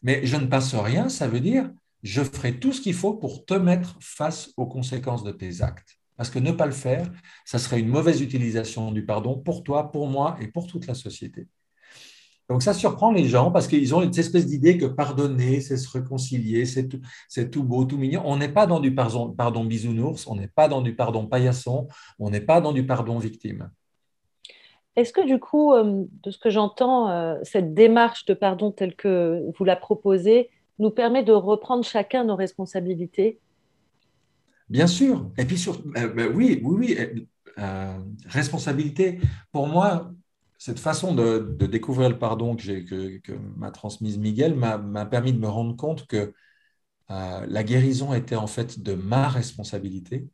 mais 0.02 0.24
je 0.24 0.36
ne 0.36 0.46
passe 0.46 0.74
rien, 0.74 1.08
ça 1.10 1.28
veut 1.28 1.40
dire 1.40 1.70
je 2.02 2.22
ferai 2.22 2.58
tout 2.58 2.72
ce 2.72 2.80
qu'il 2.80 2.94
faut 2.94 3.14
pour 3.14 3.44
te 3.44 3.54
mettre 3.54 3.98
face 4.00 4.50
aux 4.56 4.66
conséquences 4.66 5.24
de 5.24 5.32
tes 5.32 5.62
actes. 5.62 5.97
Parce 6.18 6.28
que 6.30 6.38
ne 6.38 6.50
pas 6.50 6.66
le 6.66 6.72
faire, 6.72 7.10
ça 7.46 7.58
serait 7.58 7.80
une 7.80 7.88
mauvaise 7.88 8.20
utilisation 8.20 8.92
du 8.92 9.06
pardon 9.06 9.38
pour 9.38 9.62
toi, 9.62 9.90
pour 9.90 10.08
moi 10.08 10.36
et 10.42 10.48
pour 10.48 10.66
toute 10.66 10.86
la 10.86 10.94
société. 10.94 11.46
Donc 12.48 12.62
ça 12.62 12.72
surprend 12.72 13.12
les 13.12 13.26
gens 13.26 13.50
parce 13.52 13.68
qu'ils 13.68 13.94
ont 13.94 14.02
une 14.02 14.18
espèce 14.18 14.46
d'idée 14.46 14.78
que 14.78 14.86
pardonner, 14.86 15.60
c'est 15.60 15.76
se 15.76 15.88
réconcilier, 15.90 16.64
c'est 16.64 16.88
tout, 17.50 17.62
beau, 17.62 17.84
tout 17.84 17.98
mignon. 17.98 18.22
On 18.24 18.36
n'est 18.36 18.48
pas 18.48 18.66
dans 18.66 18.80
du 18.80 18.94
pardon, 18.94 19.30
pardon 19.30 19.64
bisounours, 19.64 20.26
on 20.26 20.34
n'est 20.34 20.48
pas 20.48 20.66
dans 20.66 20.82
du 20.82 20.96
pardon 20.96 21.26
paillasson, 21.26 21.86
on 22.18 22.30
n'est 22.30 22.40
pas 22.40 22.60
dans 22.60 22.72
du 22.72 22.84
pardon 22.84 23.18
victime. 23.18 23.70
Est-ce 24.96 25.12
que 25.12 25.24
du 25.24 25.38
coup, 25.38 25.72
euh, 25.72 26.04
de 26.24 26.30
ce 26.32 26.38
que 26.38 26.50
j'entends, 26.50 27.08
euh, 27.10 27.36
cette 27.44 27.74
démarche 27.74 28.24
de 28.24 28.34
pardon 28.34 28.72
telle 28.72 28.96
que 28.96 29.44
vous 29.56 29.64
la 29.64 29.76
proposez 29.76 30.50
nous 30.80 30.90
permet 30.90 31.22
de 31.22 31.32
reprendre 31.32 31.84
chacun 31.84 32.24
nos 32.24 32.34
responsabilités? 32.34 33.38
Bien 34.70 34.86
sûr. 34.86 35.30
Et 35.38 35.44
puis, 35.44 35.58
sur, 35.58 35.82
euh, 35.96 36.08
ben 36.08 36.32
oui, 36.34 36.60
oui, 36.62 36.96
oui. 36.96 37.28
Euh, 37.58 37.98
responsabilité, 38.26 39.20
pour 39.52 39.66
moi, 39.66 40.12
cette 40.58 40.78
façon 40.78 41.14
de, 41.14 41.38
découvrir 41.66 42.08
le 42.08 42.18
pardon 42.18 42.56
que, 42.56 43.18
que, 43.18 43.32
m'a 43.56 43.70
transmise 43.70 44.18
Miguel 44.18 44.54
m'a 44.56 45.06
permis 45.06 45.32
de 45.32 45.38
me 45.38 45.48
rendre 45.48 45.76
compte 45.76 46.06
que 46.06 46.34
euh, 47.10 47.46
la 47.48 47.64
guérison 47.64 48.14
était 48.14 48.36
en 48.36 48.46
fait 48.46 48.80
de 48.80 48.94
ma 48.94 49.28
responsabilité 49.28 50.28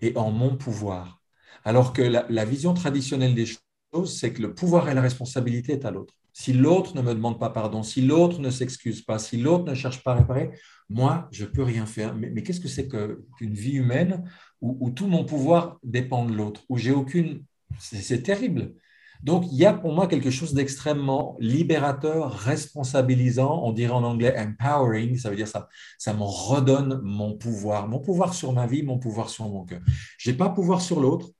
et 0.00 0.16
en 0.16 0.30
mon 0.30 0.56
pouvoir. 0.56 1.20
Alors 1.64 1.92
que 1.92 2.02
la 2.02 2.44
vision 2.44 2.74
traditionnelle 2.74 3.34
des 3.34 3.46
choses, 3.46 4.18
c'est 4.18 4.32
que 4.32 4.42
le 4.42 4.54
pouvoir 4.54 4.88
et 4.88 4.94
la 4.94 5.02
responsabilité 5.02 5.72
est 5.74 5.84
à 5.84 5.90
l'autre. 5.90 6.14
Si 6.32 6.52
l'autre 6.52 6.96
ne 6.96 7.02
me 7.02 7.14
demande 7.14 7.38
pas 7.38 7.50
pardon, 7.50 7.82
si 7.82 8.02
l'autre 8.02 8.40
ne 8.40 8.50
s'excuse 8.50 9.02
pas, 9.02 9.18
si 9.18 9.36
l'autre 9.36 9.64
ne 9.64 9.74
cherche 9.74 10.02
pas 10.02 10.12
à 10.12 10.16
réparer, 10.16 10.50
moi, 10.90 11.28
je 11.32 11.44
ne 11.44 11.50
peux 11.50 11.62
rien 11.62 11.86
faire. 11.86 12.14
Mais, 12.14 12.42
qu'est-ce 12.42 12.60
que 12.60 12.68
c'est 12.68 12.88
qu'une 12.88 13.54
vie 13.54 13.72
humaine 13.72 14.24
où, 14.60 14.90
tout 14.90 15.06
mon 15.06 15.24
pouvoir 15.24 15.78
dépend 15.82 16.24
de 16.24 16.32
l'autre, 16.32 16.62
où 16.68 16.78
j'ai 16.78 16.92
aucune... 16.92 17.44
C'est 17.78 18.22
terrible. 18.22 18.74
Donc, 19.22 19.46
il 19.50 19.56
y 19.56 19.64
a 19.64 19.72
pour 19.72 19.92
moi 19.92 20.06
quelque 20.06 20.30
chose 20.30 20.54
d'extrêmement 20.54 21.36
libérateur, 21.40 22.32
responsabilisant, 22.32 23.62
on 23.64 23.72
dirait 23.72 23.92
en 23.92 24.04
anglais 24.04 24.34
empowering, 24.38 25.16
ça 25.16 25.30
veut 25.30 25.36
dire 25.36 25.48
ça, 25.48 25.68
ça 25.98 26.12
me 26.12 26.22
redonne 26.22 27.00
mon 27.02 27.34
pouvoir, 27.34 27.88
mon 27.88 28.00
pouvoir 28.00 28.34
sur 28.34 28.52
ma 28.52 28.66
vie, 28.66 28.82
mon 28.82 28.98
pouvoir 28.98 29.30
sur 29.30 29.48
mon 29.48 29.64
cœur. 29.64 29.80
Je 30.18 30.30
n'ai 30.30 30.36
pas 30.36 30.50
pouvoir 30.50 30.82
sur 30.82 31.00
l'autre, 31.00 31.30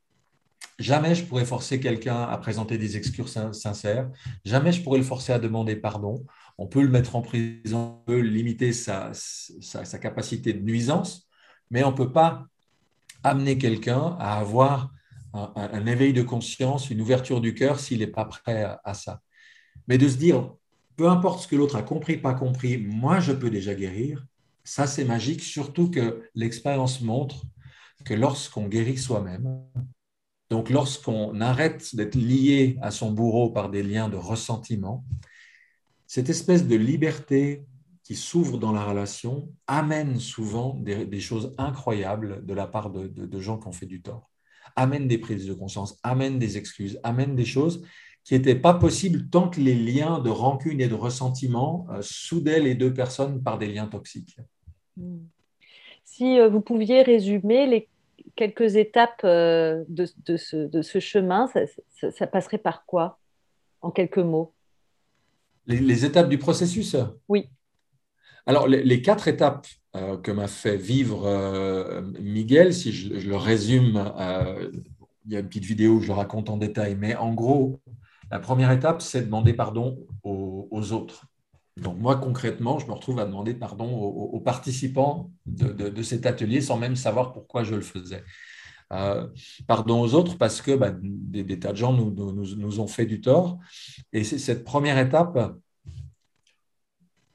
Jamais 0.79 1.15
je 1.15 1.25
pourrais 1.25 1.45
forcer 1.45 1.79
quelqu'un 1.79 2.23
à 2.23 2.37
présenter 2.37 2.79
des 2.79 2.97
excuses 2.97 3.39
sincères. 3.53 4.11
Jamais 4.45 4.73
je 4.73 4.83
pourrais 4.83 4.99
le 4.99 5.05
forcer 5.05 5.33
à 5.33 5.39
demander 5.39 5.77
pardon. 5.77 6.25
On 6.59 6.67
peut 6.67 6.83
le 6.83 6.89
mettre 6.89 7.17
en 7.17 7.23
prison, 7.23 8.01
on 8.01 8.05
peut 8.05 8.21
limiter 8.21 8.73
sa, 8.73 9.13
sa, 9.13 9.99
capacité 9.99 10.53
de 10.53 10.61
nuisance, 10.61 11.29
mais 11.71 11.83
on 11.83 11.91
ne 11.91 11.97
peut 11.97 12.13
pas 12.13 12.47
amener 13.23 13.59
quelqu'un 13.59 14.17
à 14.21 14.39
avoir 14.39 14.93
un, 15.33 15.87
éveil 15.87 16.13
de 16.13 16.23
conscience, 16.23 16.91
une 16.91 17.01
ouverture 17.01 17.41
du 17.41 17.55
cœur 17.55 17.81
s'il 17.81 17.99
n'est 17.99 18.07
pas 18.07 18.25
prêt 18.25 18.65
à, 18.85 18.95
ça. 18.95 19.21
Mais 19.89 19.99
de 19.99 20.09
se 20.09 20.17
dire, 20.17 20.55
peu 20.97 21.09
importe 21.09 21.43
ce 21.43 21.49
que 21.49 21.57
l'autre 21.57 21.75
a 21.75 21.83
compris, 21.83 22.19
pas 22.19 22.35
compris, 22.35 22.79
moi 22.79 23.19
je 23.19 23.33
peux 23.33 23.51
déjà 23.51 23.75
guérir, 23.75 24.25
ça 24.63 24.87
c'est 24.87 25.05
magique, 25.05 25.43
surtout 25.43 25.91
que 25.91 26.23
l'expérience 26.37 27.01
montre 27.01 27.45
que 28.05 28.15
lorsqu'on 28.15 28.69
guérit 28.69 28.99
soi-même, 28.99 29.65
donc 30.51 30.71
lorsqu'on 30.71 31.41
arrête 31.41 31.97
d'être 31.97 32.15
lié 32.15 32.79
à 32.81 32.93
son 32.93 33.11
bourreau 33.11 33.51
par 33.51 33.71
des 33.71 33.83
liens 33.83 34.09
de 34.09 34.17
ressentiment, 34.17 35.05
cette 36.15 36.31
espèce 36.31 36.69
de 36.69 36.77
liberté 36.77 37.65
qui 38.05 38.15
s'ouvre 38.15 38.57
dans 38.57 38.71
la 38.71 38.85
relation 38.85 39.49
amène 39.67 40.21
souvent 40.21 40.75
des, 40.75 41.19
choses 41.19 41.57
incroyables 41.59 42.47
de 42.47 42.55
la 42.55 42.69
part 42.69 42.91
de, 42.91 43.41
gens 43.41 43.59
qui 43.59 43.67
ont 43.67 43.73
fait 43.73 43.87
du 43.87 44.01
tort, 44.01 44.31
amène 44.77 45.09
des 45.09 45.19
prises 45.19 45.45
de 45.45 45.55
conscience, 45.55 45.99
amène 46.05 46.39
des 46.39 46.57
excuses, 46.57 47.01
amène 47.03 47.35
des 47.35 47.45
choses 47.45 47.85
qui 48.23 48.35
n'étaient 48.35 48.55
pas 48.55 48.75
possibles 48.75 49.29
tant 49.29 49.49
que 49.49 49.59
les 49.59 49.75
liens 49.75 50.21
de 50.21 50.31
rancune 50.31 50.81
et 50.81 50.87
de 50.87 50.95
ressentiment 50.95 51.89
euh, 51.91 51.99
soudaient 52.01 52.61
les 52.61 52.77
deux 52.77 52.95
personnes 52.95 53.43
par 53.43 53.59
des 53.59 53.67
liens 53.67 53.89
toxiques. 53.89 54.39
Hmm. 54.97 55.19
Si 56.05 56.39
euh, 56.39 56.49
vous 56.49 56.61
pouviez 56.61 57.03
résumer 57.03 57.67
les 57.67 57.89
quelques 58.37 58.77
étapes 58.77 59.23
euh, 59.25 59.83
de, 59.89 60.07
ce, 60.37 61.01
chemin, 61.01 61.51
ça, 62.13 62.27
passerait 62.29 62.59
par 62.59 62.87
quoi, 62.87 63.19
en 63.81 63.91
quelques 63.91 64.19
mots? 64.19 64.54
Les, 65.67 66.05
étapes 66.05 66.29
du 66.29 66.39
processus 66.39 66.97
Oui. 67.29 67.49
Alors, 68.47 68.69
les, 68.69 69.03
quatre 69.03 69.29
étapes 69.29 69.67
euh, 69.97 70.17
que 70.19 70.31
m'a 70.31 70.49
fait 70.49 70.77
vivre 70.77 71.27
euh, 71.27 72.03
Miguel, 72.21 72.75
si 72.75 72.93
je, 72.93 73.29
le 73.29 73.37
résume, 73.37 74.13
il 75.27 75.33
y 75.33 75.37
a 75.37 75.41
une 75.41 75.49
petite 75.49 75.65
vidéo 75.65 75.95
où 75.95 76.01
je 76.01 76.09
le 76.09 76.13
raconte 76.15 76.51
en 76.51 76.59
détail, 76.59 76.97
mais 76.99 77.17
en 77.17 77.33
gros, 77.33 77.81
la 78.31 78.39
première 78.39 78.71
étape, 78.71 79.01
c'est 79.01 79.23
demander 79.23 79.55
pardon 79.55 80.07
aux 80.23 80.93
autres. 80.93 81.27
Donc 81.77 81.99
moi, 81.99 82.17
concrètement, 82.17 82.79
je 82.79 82.87
me 82.87 82.93
retrouve 82.93 83.19
à 83.19 83.25
demander 83.25 83.55
pardon 83.55 83.93
aux, 83.97 84.41
participants 84.41 85.31
de, 85.47 86.03
cet 86.03 86.25
atelier 86.25 86.61
sans 86.61 86.79
même 86.79 86.95
savoir 86.95 87.33
pourquoi 87.33 87.65
je 87.65 87.75
le 87.75 87.81
faisais. 87.81 88.23
Pardon 89.67 90.01
aux 90.01 90.15
autres 90.15 90.37
parce 90.39 90.63
que 90.63 90.77
bah, 90.77 90.93
des, 90.93 91.59
tas 91.59 91.73
de 91.73 91.77
gens 91.77 91.93
nous, 91.93 92.11
nous, 92.13 92.81
ont 92.81 92.87
fait 92.87 93.07
du 93.07 93.21
tort. 93.21 93.59
Et 94.13 94.25
c'est 94.25 94.39
cette 94.39 94.65
première 94.65 94.99
étape 94.99 95.55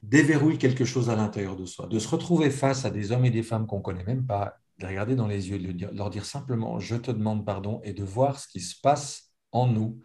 déverrouille 0.01 0.57
quelque 0.57 0.85
chose 0.85 1.09
à 1.09 1.15
l'intérieur 1.15 1.55
de 1.55 1.65
soi, 1.65 1.87
de 1.87 1.99
se 1.99 2.07
retrouver 2.07 2.49
face 2.49 2.85
à 2.85 2.89
des 2.89 3.11
hommes 3.11 3.25
et 3.25 3.31
des 3.31 3.43
femmes 3.43 3.67
qu'on 3.67 3.79
ne 3.79 3.83
connaît 3.83 4.05
même 4.05 4.25
pas, 4.25 4.55
de 4.79 4.87
regarder 4.87 5.15
dans 5.15 5.27
les 5.27 5.49
yeux, 5.49 5.59
de 5.59 5.87
leur 5.93 6.09
dire 6.09 6.25
simplement 6.25 6.79
je 6.79 6.95
te 6.95 7.11
demande 7.11 7.45
pardon 7.45 7.81
et 7.83 7.93
de 7.93 8.03
voir 8.03 8.39
ce 8.39 8.47
qui 8.47 8.61
se 8.61 8.79
passe 8.79 9.31
en 9.51 9.67
nous 9.67 10.01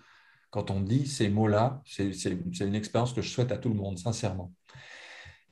quand 0.55 0.71
on 0.71 0.81
dit 0.81 1.09
ces 1.09 1.29
mots-là, 1.29 1.83
c'est 1.85 2.13
une 2.61 2.77
expérience 2.77 3.13
que 3.13 3.23
je 3.23 3.29
souhaite 3.29 3.51
à 3.51 3.59
tout 3.59 3.71
le 3.71 3.75
monde, 3.75 3.99
sincèrement. 3.99 4.53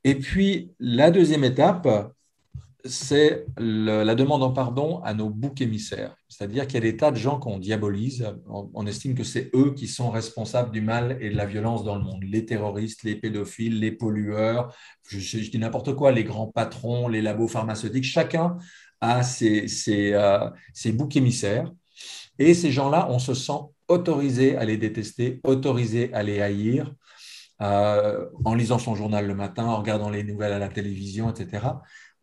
Et 0.04 0.14
puis, 0.14 0.74
la 0.78 1.10
deuxième 1.10 1.42
étape, 1.42 1.88
c'est 2.84 3.46
la 3.56 4.14
demande 4.14 4.42
en 4.42 4.52
pardon 4.52 5.00
à 5.02 5.14
nos 5.14 5.30
boucs 5.30 5.60
émissaires. 5.60 6.16
C'est-à-dire 6.28 6.66
qu'il 6.66 6.74
y 6.74 6.78
a 6.78 6.90
des 6.90 6.96
tas 6.96 7.10
de 7.10 7.16
gens 7.16 7.38
qu'on 7.38 7.58
diabolise. 7.58 8.26
On, 8.48 8.86
estime 8.86 9.14
que 9.14 9.24
c'est 9.24 9.50
eux 9.54 9.74
qui 9.74 9.86
sont 9.86 10.10
responsables 10.10 10.70
du 10.70 10.80
mal 10.80 11.18
et 11.20 11.30
de 11.30 11.36
la 11.36 11.46
violence 11.46 11.84
dans 11.84 11.96
le 11.96 12.02
monde. 12.02 12.24
Les 12.24 12.44
terroristes, 12.44 13.04
les 13.04 13.16
pédophiles, 13.16 13.78
les 13.78 13.92
pollueurs, 13.92 14.74
je, 15.06 15.38
dis 15.38 15.58
n'importe 15.58 15.94
quoi, 15.94 16.12
les 16.12 16.24
grands 16.24 16.48
patrons, 16.48 17.08
les 17.08 17.22
labos 17.22 17.48
pharmaceutiques. 17.48 18.04
Chacun 18.04 18.56
a 19.00 19.20
euh, 19.20 20.50
ses 20.74 20.92
boucs 20.92 21.16
émissaires. 21.16 21.70
Et 22.38 22.54
ces 22.54 22.72
gens-là, 22.72 23.06
on 23.10 23.18
se 23.18 23.34
sent 23.34 23.60
autorisé 23.88 24.56
à 24.56 24.64
les 24.64 24.76
détester, 24.76 25.40
autorisé 25.44 26.12
à 26.14 26.22
les 26.22 26.40
haïr, 26.40 26.92
euh, 27.60 28.26
en 28.44 28.54
lisant 28.54 28.78
son 28.78 28.96
journal 28.96 29.26
le 29.26 29.34
matin, 29.34 29.66
en 29.66 29.76
regardant 29.76 30.10
les 30.10 30.24
nouvelles 30.24 30.52
à 30.52 30.58
la 30.58 30.68
télévision, 30.68 31.30
etc. 31.30 31.66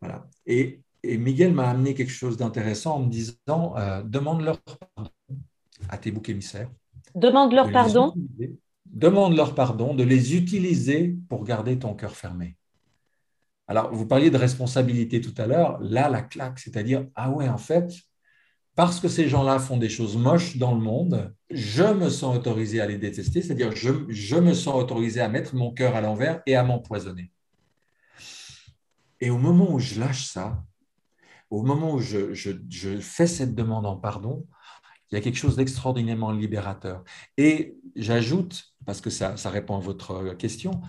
Voilà. 0.00 0.26
Et, 0.46 0.80
Miguel 1.02 1.54
m'a 1.54 1.70
amené 1.70 1.94
quelque 1.94 2.12
chose 2.12 2.36
d'intéressant 2.36 2.96
en 2.96 3.00
me 3.00 3.10
disant 3.10 3.74
euh, 3.78 4.02
demande-leur 4.02 4.60
pardon 4.60 5.10
à 5.88 5.96
tes 5.96 6.10
boucs 6.10 6.28
émissaires. 6.28 6.70
Demande-leur 7.14 7.72
pardon 7.72 8.12
Demande-leur 8.84 9.54
pardon 9.54 9.94
de 9.94 10.02
les 10.02 10.36
utiliser 10.36 11.16
pour 11.28 11.44
garder 11.44 11.78
ton 11.78 11.94
cœur 11.94 12.14
fermé. 12.16 12.56
Alors, 13.66 13.94
vous 13.94 14.04
parliez 14.04 14.30
de 14.30 14.36
responsabilité 14.36 15.20
tout 15.20 15.34
à 15.38 15.46
l'heure. 15.46 15.78
Là, 15.80 16.08
la 16.08 16.22
claque, 16.22 16.58
c'est-à-dire, 16.58 17.06
ah 17.14 17.30
ouais, 17.30 17.48
en 17.48 17.56
fait, 17.56 17.92
parce 18.74 18.98
que 18.98 19.08
ces 19.08 19.28
gens-là 19.28 19.58
font 19.58 19.76
des 19.76 19.88
choses 19.88 20.16
moches 20.16 20.56
dans 20.56 20.74
le 20.74 20.80
monde, 20.80 21.34
je 21.50 21.84
me 21.84 22.08
sens 22.08 22.36
autorisé 22.36 22.80
à 22.80 22.86
les 22.86 22.98
détester, 22.98 23.42
c'est-à-dire 23.42 23.72
je, 23.76 23.90
je, 24.08 24.36
me 24.36 24.54
sens 24.54 24.74
autorisé 24.74 25.20
à 25.20 25.28
mettre 25.28 25.54
mon 25.54 25.70
cœur 25.70 25.94
à 25.94 26.00
l'envers 26.00 26.42
et 26.46 26.56
à 26.56 26.64
m'empoisonner. 26.64 27.30
Et 29.20 29.30
au 29.30 29.38
moment 29.38 29.72
où 29.72 29.78
je 29.78 30.00
lâche 30.00 30.26
ça, 30.26 30.62
au 31.50 31.62
moment 31.62 31.94
où 31.94 32.00
je, 32.00 32.98
fais 33.00 33.26
cette 33.26 33.54
demande 33.54 33.86
en 33.86 33.96
pardon, 33.96 34.46
il 35.10 35.16
y 35.16 35.18
a 35.18 35.20
quelque 35.20 35.38
chose 35.38 35.56
d'extraordinairement 35.56 36.30
libérateur. 36.30 37.02
Et 37.36 37.74
j'ajoute, 37.96 38.72
parce 38.86 39.00
que 39.00 39.10
ça, 39.10 39.36
ça, 39.36 39.50
répond 39.50 39.76
à 39.76 39.80
votre 39.80 40.34
question, 40.34 40.80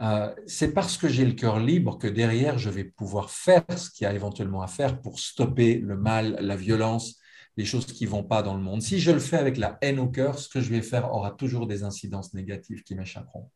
euh, 0.00 0.34
c'est 0.46 0.72
parce 0.72 0.96
que 0.96 1.06
j'ai 1.08 1.26
le 1.26 1.34
cœur 1.34 1.60
libre 1.60 1.98
que 1.98 2.06
derrière, 2.06 2.56
je 2.58 2.70
vais 2.70 2.84
pouvoir 2.84 3.30
faire 3.30 3.64
ce 3.76 3.90
qu'il 3.90 4.04
y 4.04 4.06
a 4.06 4.14
éventuellement 4.14 4.62
à 4.62 4.68
faire 4.68 5.02
pour 5.02 5.20
stopper 5.20 5.78
le 5.78 5.98
mal, 5.98 6.38
la 6.40 6.56
violence, 6.56 7.18
les 7.58 7.64
choses 7.64 7.86
qui 7.86 8.04
ne 8.04 8.10
vont 8.10 8.22
pas 8.22 8.42
dans 8.42 8.54
le 8.54 8.62
monde. 8.62 8.80
Si 8.80 9.00
je 9.00 9.10
le 9.10 9.18
fais 9.18 9.36
avec 9.36 9.58
la 9.58 9.76
haine 9.82 9.98
au 9.98 10.08
cœur, 10.08 10.38
ce 10.38 10.48
que 10.48 10.60
je 10.60 10.70
vais 10.70 10.80
faire 10.80 11.12
aura 11.12 11.32
toujours 11.32 11.66
des 11.66 11.82
incidences 11.82 12.32
négatives 12.32 12.84
qui 12.84 12.94
m'échapperont. 12.94 13.50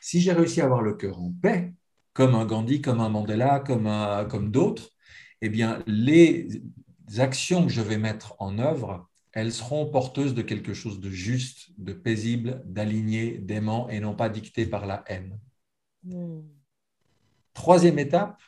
Si 0.00 0.20
j'ai 0.20 0.32
réussi 0.32 0.60
à 0.60 0.66
avoir 0.66 0.82
le 0.82 0.94
cœur 0.94 1.20
en 1.20 1.32
paix, 1.32 1.72
comme 2.18 2.34
un 2.34 2.46
Gandhi, 2.46 2.82
comme 2.82 2.98
un 2.98 3.08
Mandela, 3.08 3.60
comme, 3.60 3.88
comme 4.28 4.50
d'autres, 4.50 4.90
eh 5.40 5.48
bien, 5.48 5.84
les 5.86 6.48
actions 7.18 7.64
que 7.64 7.72
je 7.72 7.80
vais 7.80 7.96
mettre 7.96 8.34
en 8.40 8.58
œuvre, 8.58 9.08
elles 9.30 9.52
seront 9.52 9.88
porteuses 9.88 10.34
de 10.34 10.42
quelque 10.42 10.74
chose 10.74 10.98
de 10.98 11.10
juste, 11.10 11.70
de 11.78 11.92
paisible, 11.92 12.60
d'aligné, 12.64 13.38
d'aimant 13.38 13.88
et 13.88 14.00
non 14.00 14.16
pas 14.16 14.28
dictées 14.28 14.66
par 14.66 14.84
la 14.84 15.04
haine. 15.06 15.38
Hmm. 16.02 16.40
Troisième 17.54 18.00
étape, 18.00 18.42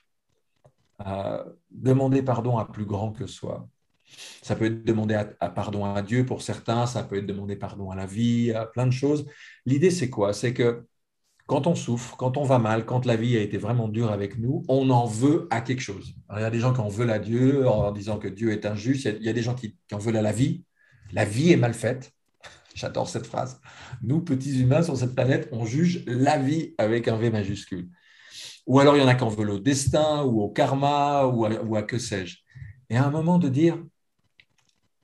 euh, 1.07 1.45
demander 1.71 2.25
pardon 2.25 2.59
à 2.59 2.65
plus 2.65 2.87
grand 2.87 3.13
que 3.13 3.29
soi. 3.29 3.69
Ça 4.43 4.57
peut 4.57 4.65
être 4.65 4.85
demander 4.85 5.15
à, 5.15 5.49
pardon 5.49 5.85
à 5.85 6.03
Dieu 6.03 6.27
pour 6.27 6.43
certains, 6.43 6.87
ça 6.87 7.05
peut 7.05 7.19
être 7.19 7.27
demander 7.27 7.55
pardon 7.55 7.93
à 7.93 7.95
la 7.95 8.07
vie, 8.07 8.51
à 8.51 8.67
plein 8.67 8.89
de 8.89 8.93
choses. 8.93 9.27
L'idée, 9.65 9.93
c'est 9.93 10.11
quoi? 10.11 10.33
C'est 10.33 10.55
que 10.55 10.89
quand 11.51 11.67
on 11.67 11.75
souffre, 11.75 12.17
quand 12.17 12.37
on 12.37 12.45
va 12.45 12.61
mal, 12.61 12.87
quand 12.87 13.07
la 13.07 13.17
vie 13.17 13.37
a 13.37 13.41
été 13.41 13.59
vraiment 13.59 13.89
dure 13.89 14.13
avec 14.13 14.39
nous, 14.39 14.65
on 14.69 14.89
en 14.89 15.05
veut 15.05 15.49
à 15.51 15.61
quelque 15.61 15.81
chose. 15.81 16.15
il 16.37 16.43
y 16.43 16.45
a 16.45 16.51
des 16.51 16.61
gens 16.61 16.73
qui 16.73 16.79
en 16.79 16.87
veulent 16.87 17.11
à 17.11 17.19
Dieu 17.19 17.67
en 17.67 17.91
disant 17.91 18.19
que 18.21 18.29
Dieu 18.29 18.53
est 18.53 18.67
injuste. 18.67 19.09
Il 19.19 19.27
y 19.27 19.29
a, 19.29 19.33
des 19.33 19.43
gens 19.43 19.57
qui, 19.57 19.77
en 19.91 19.99
veulent 19.99 20.19
à 20.19 20.23
la 20.23 20.31
vie. 20.31 20.63
La 21.13 21.25
vie 21.25 21.51
est 21.51 21.57
mal 21.57 21.75
faite. 21.75 22.13
J'adore 22.77 23.09
cette 23.09 23.27
phrase. 23.27 23.61
Nous, 24.01 24.21
petits 24.21 24.61
humains 24.61 24.83
sur 24.83 24.97
cette 24.97 25.17
planète, 25.17 25.49
on 25.51 25.65
juge 25.65 26.05
la 26.07 26.39
vie 26.39 26.73
avec 26.79 27.09
un 27.09 27.17
V 27.17 27.31
majuscule. 27.31 27.89
Ou 28.69 28.79
alors 28.79 28.97
il 28.97 29.01
y 29.01 29.05
en 29.05 29.09
a 29.09 29.17
qui 29.17 29.25
en 29.25 29.29
veulent 29.29 29.51
au 29.51 29.59
destin 29.59 30.23
ou 30.23 30.43
au 30.43 30.51
karma 30.51 31.27
ou 31.27 31.47
à, 31.47 31.51
ou 31.65 31.75
à 31.75 31.83
que 31.83 31.99
sais-je. 31.99 32.37
Et 32.91 32.97
à 32.97 33.05
un 33.05 33.11
moment 33.11 33.41
de 33.41 33.49
dire, 33.49 33.77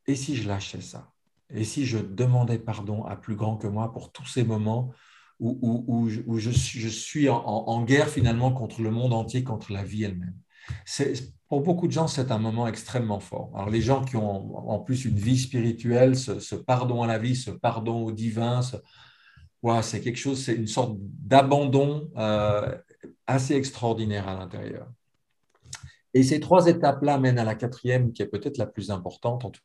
et 0.07 0.15
si 0.15 0.37
je 0.37 0.47
lâchais 0.47 0.81
ça? 0.81 1.11
Et 1.51 1.65
si 1.65 1.87
je 1.87 1.99
demandais 1.99 2.61
pardon 2.61 3.03
à 3.03 3.17
plus 3.17 3.35
grand 3.35 3.57
que 3.57 3.67
moi 3.67 3.93
pour 3.93 4.13
tous 4.13 4.27
ces 4.27 4.45
moments 4.45 4.93
où, 5.39 6.09
je, 6.09 6.51
suis 6.51 7.29
en, 7.29 7.85
guerre 7.85 8.09
finalement 8.09 8.53
contre 8.53 8.83
le 8.83 8.91
monde 8.91 9.13
entier, 9.13 9.45
contre 9.45 9.73
la 9.73 9.85
vie 9.85 10.05
elle-même 10.05 10.35
Pour 11.49 11.61
beaucoup 11.63 11.87
de 11.87 11.93
gens, 11.93 12.09
c'est 12.09 12.31
un 12.31 12.39
moment 12.39 12.67
extrêmement 12.67 13.21
fort. 13.21 13.51
Alors 13.55 13.71
les 13.71 13.83
gens 13.83 14.05
qui 14.05 14.17
ont 14.17 14.71
en 14.71 14.79
plus 14.79 15.05
une 15.05 15.19
vie 15.19 15.39
spirituelle, 15.39 16.17
ce, 16.17 16.55
pardon 16.55 17.03
à 17.03 17.07
la 17.07 17.19
vie, 17.19 17.37
ce 17.37 17.51
pardon 17.51 18.05
au 18.05 18.13
divin, 18.13 18.61
c'est 19.83 20.01
quelque 20.01 20.19
chose, 20.19 20.43
c'est 20.43 20.55
une 20.55 20.67
sorte 20.67 20.97
d'abandon 20.99 22.11
euh, 22.17 22.75
assez 23.27 23.55
extraordinaire 23.55 24.29
à 24.29 24.39
l'intérieur. 24.39 24.89
Et 26.15 26.23
ces 26.23 26.41
trois 26.41 26.67
étapes-là 26.67 27.19
mènent 27.19 27.39
à 27.39 27.45
la 27.45 27.55
quatrième, 27.55 28.13
qui 28.13 28.23
est 28.23 28.27
peut-être 28.27 28.57
la 28.57 28.67
plus 28.67 28.91
importante, 28.91 29.45
en 29.45 29.51
tout 29.51 29.61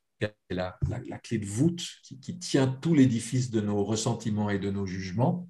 la, 0.49 0.77
clé 1.23 1.37
de 1.37 1.45
voûte 1.45 1.81
qui, 2.03 2.37
tient 2.37 2.67
tout 2.67 2.93
l'édifice 2.93 3.49
de 3.49 3.61
nos 3.61 3.83
ressentiments 3.83 4.49
et 4.49 4.59
de 4.59 4.69
nos 4.69 4.85
jugements, 4.85 5.47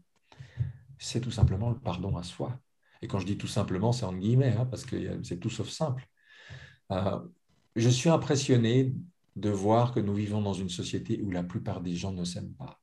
c'est 1.02 1.22
tout 1.22 1.32
simplement 1.32 1.70
le 1.70 1.80
pardon 1.80 2.16
à 2.18 2.24
soi. 2.24 2.60
Et 3.02 3.08
quand 3.08 3.20
je 3.20 3.26
dis 3.26 3.38
tout 3.38 3.48
simplement, 3.48 3.92
c'est 3.92 4.06
en 4.06 4.14
guillemets, 4.14 4.56
hein, 4.58 4.66
parce 4.66 4.86
que 4.86 5.22
c'est 5.24 5.40
tout 5.40 5.50
sauf 5.50 5.68
simple. 5.68 6.08
Euh, 6.92 7.20
je 7.76 7.90
suis 7.90 8.10
impressionné 8.10 8.94
de 9.36 9.50
voir 9.50 9.94
que 9.94 10.00
nous 10.00 10.14
vivons 10.14 10.42
dans 10.42 10.54
une 10.54 10.70
société 10.70 11.20
où 11.24 11.32
la 11.32 11.44
plupart 11.44 11.82
des 11.82 11.96
gens 11.96 12.12
ne 12.12 12.24
s'aiment 12.24 12.54
pas. 12.54 12.80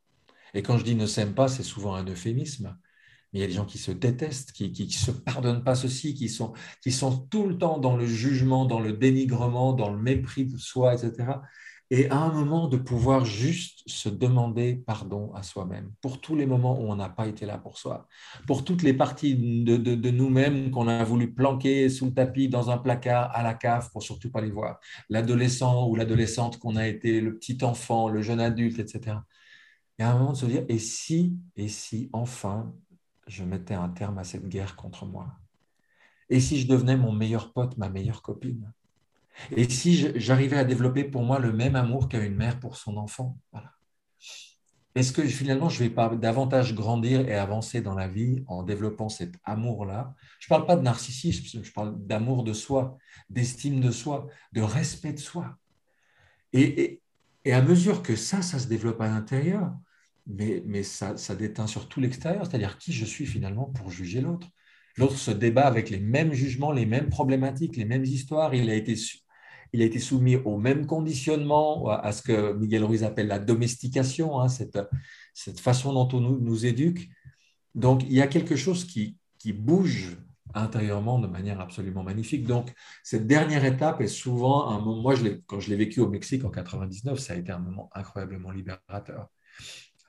Et 0.55 0.63
quand 0.63 0.79
je 0.79 0.85
dis 0.85 0.95
ne 0.97 1.07
s'aiment 1.07 1.35
pas, 1.35 1.49
c'est 1.49 1.63
souvent 1.63 1.95
un 1.95 2.05
euphémisme. 2.07 2.77
Mais 3.33 3.41
il 3.41 3.43
y 3.43 3.45
a 3.45 3.49
des 3.49 3.53
gens 3.53 3.67
qui 3.67 3.79
se 3.79 3.93
détestent, 3.93 4.53
qui 4.53 4.73
ne 4.73 4.91
se 4.91 5.11
pardonnent 5.11 5.63
pas 5.63 5.75
ceci, 5.75 6.15
qui 6.15 6.29
sont, 6.29 6.55
qui 6.83 6.91
sont 6.91 7.27
tout 7.27 7.47
le 7.47 7.59
temps 7.59 7.79
dans 7.79 7.97
le 7.97 8.07
jugement, 8.07 8.65
dans 8.65 8.81
le 8.81 8.95
dénigrement, 8.95 9.75
dans 9.75 9.93
le 9.93 9.99
mépris 9.99 10.47
de 10.47 10.57
soi, 10.57 10.95
etc 10.95 11.35
et 11.91 12.11
à 12.11 12.19
un 12.19 12.31
moment 12.31 12.69
de 12.69 12.77
pouvoir 12.77 13.25
juste 13.25 13.83
se 13.87 14.11
demander 14.11 14.83
pardon 14.87 15.33
à 15.35 15.43
soi-même 15.43 15.91
pour 16.03 16.21
tous 16.21 16.37
les 16.37 16.45
moments 16.45 16.79
où 16.79 16.91
on 16.91 16.97
n'a 16.97 17.09
pas 17.09 17.27
été 17.27 17.47
là 17.47 17.57
pour 17.57 17.79
soi, 17.79 18.07
pour 18.47 18.65
toutes 18.65 18.83
les 18.83 18.93
parties 18.93 19.37
de, 19.37 20.11
nous-mêmes 20.11 20.71
qu'on 20.71 20.87
a 20.87 21.03
voulu 21.03 21.33
planquer 21.33 21.89
sous 21.89 22.07
le 22.07 22.15
tapis, 22.15 22.49
dans 22.49 22.71
un 22.71 22.79
placard, 22.79 23.31
à 23.35 23.43
la 23.43 23.55
cave, 23.55 23.91
pour 23.91 24.03
surtout 24.03 24.31
pas 24.31 24.41
les 24.43 24.51
voir. 24.51 24.81
L'adolescent 25.09 25.89
ou 25.89 25.97
l'adolescente 25.97 26.59
qu'on 26.59 26.77
a 26.77 26.87
été, 26.87 27.21
le 27.21 27.39
petit 27.39 27.59
enfant, 27.63 28.09
le 28.09 28.21
jeune 28.21 28.41
adulte, 28.41 28.79
etc. 28.79 29.17
Et 29.99 30.03
à 30.03 30.11
un 30.11 30.19
moment 30.19 30.33
de 30.33 30.37
se 30.37 30.47
dire, 30.47 30.65
et 30.69 30.79
si, 30.79 31.39
et 31.57 31.69
si 31.69 32.11
enfin 32.13 32.75
je 33.27 33.45
mettais 33.45 33.75
un 33.75 33.89
terme 33.89 34.19
à 34.19 34.25
cette 34.25 34.49
guerre 34.49 34.77
contre 34.77 35.07
moi? 35.07 35.29
Et 36.31 36.41
si 36.41 36.61
je 36.61 36.69
devenais 36.69 36.97
mon 36.97 37.13
meilleur 37.13 37.53
pote, 37.53 37.79
ma 37.79 37.89
meilleure 37.89 38.23
copine? 38.23 38.73
Et 39.57 39.69
si 39.69 40.19
j'arrivais 40.19 40.57
à 40.57 40.65
développer 40.65 41.05
pour 41.05 41.23
moi 41.23 41.39
le 41.39 41.53
même 41.53 41.77
amour 41.77 42.09
qu'a 42.09 42.21
une 42.21 42.35
mère 42.37 42.59
pour 42.59 42.77
son 42.77 42.97
enfant, 42.97 43.39
Est-ce 44.95 45.13
que 45.13 45.23
finalement, 45.23 45.69
je 45.69 45.83
ne 45.83 45.89
vais 45.89 45.95
pas 45.95 46.09
davantage 46.17 46.75
grandir 46.75 47.29
et 47.29 47.35
avancer 47.35 47.81
dans 47.81 47.95
la 47.95 48.09
vie 48.09 48.43
en 48.49 48.65
développant 48.65 49.09
cet 49.09 49.35
amour-là? 49.45 50.15
Je 50.41 50.47
ne 50.47 50.49
parle 50.49 50.67
pas 50.67 50.77
de 50.77 50.83
narcissisme, 50.83 51.63
je 51.63 51.73
parle 51.73 51.95
d'amour 52.05 52.43
de 52.43 52.53
soi, 52.53 52.99
d'estime 53.31 53.81
de 53.81 53.93
soi, 53.93 54.27
de 54.53 54.61
respect 54.61 55.13
de 55.13 55.21
soi. 55.21 55.57
Et, 56.53 57.01
à 57.47 57.63
mesure 57.63 58.03
que 58.03 58.17
ça, 58.17 58.43
ça 58.43 58.59
se 58.59 58.67
développe 58.67 59.01
à 59.01 59.09
l'intérieur, 59.09 59.73
mais, 60.27 60.63
mais 60.67 60.83
ça, 60.83 61.17
ça 61.17 61.35
déteint 61.35 61.67
sur 61.67 61.89
tout 61.89 62.01
l'extérieur, 62.01 62.45
c'est-à-dire 62.45 62.77
qui 62.77 62.93
je 62.93 63.07
suis 63.07 63.25
finalement 63.25 63.67
pour 63.67 63.91
juger 63.91 64.21
l'autre. 64.21 64.49
L'autre 64.99 65.17
se 65.17 65.31
débat 65.31 65.67
avec 65.67 65.91
les 65.91 66.01
mêmes 66.01 66.33
jugements, 66.33 66.73
les 66.73 66.85
mêmes 66.85 67.09
problématiques, 67.09 67.77
les 67.77 67.85
mêmes 67.85 68.05
histoires. 68.05 68.53
Il 68.53 68.69
a 68.69 68.75
été 68.75 68.97
il 69.73 69.83
a 69.83 69.85
été 69.85 69.99
soumis 69.99 70.37
au 70.37 70.57
même 70.57 70.87
conditionnement, 70.87 71.89
à 71.89 72.13
ce 72.13 72.23
que 72.23 72.53
Miguel 72.55 72.85
Ruiz 72.85 73.05
appelle 73.05 73.29
la 73.29 73.39
domestication, 73.39 74.41
hein, 74.41 74.49
cette, 74.49 74.79
cette, 75.35 75.61
façon 75.61 75.93
dont 75.93 76.09
on 76.17 76.21
nous, 76.21 76.41
nous, 76.41 76.67
éduque. 76.67 77.09
Donc, 77.75 78.03
il 78.05 78.13
y 78.13 78.23
a 78.23 78.27
quelque 78.27 78.57
chose 78.57 78.85
qui, 78.85 79.19
qui 79.39 79.53
bouge 79.53 80.19
intérieurement 80.55 81.19
de 81.19 81.27
manière 81.27 81.61
absolument 81.61 82.03
magnifique. 82.03 82.47
Donc, 82.47 82.73
cette 83.03 83.27
dernière 83.27 83.65
étape 83.65 84.01
est 84.01 84.09
souvent 84.09 84.71
un 84.71 84.81
moment, 84.81 85.03
moi, 85.03 85.15
quand 85.47 85.61
je 85.61 85.71
l'ai 85.71 85.77
vécu 85.77 86.01
au 86.01 86.09
Mexique 86.09 86.45
en 86.45 86.51
99, 86.51 87.19
ça 87.19 87.35
a 87.35 87.37
été 87.37 87.53
un 87.53 87.59
moment 87.59 87.91
incroyablement 87.95 88.51
libérateur. 88.51 89.29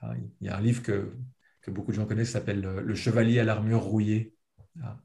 Hein, 0.01 0.13
il 0.41 0.47
y 0.47 0.49
a 0.49 0.57
un 0.57 0.61
livre 0.61 0.81
que, 0.81 1.13
que 1.61 1.71
beaucoup 1.71 1.91
de 1.91 1.97
gens 1.97 2.05
connaissent 2.05 2.27
qui 2.27 2.33
s'appelle 2.33 2.61
Le 2.61 2.95
Chevalier 2.95 3.39
à 3.39 3.43
l'armure 3.43 3.81
rouillée, 3.81 4.33
hein, 4.81 4.97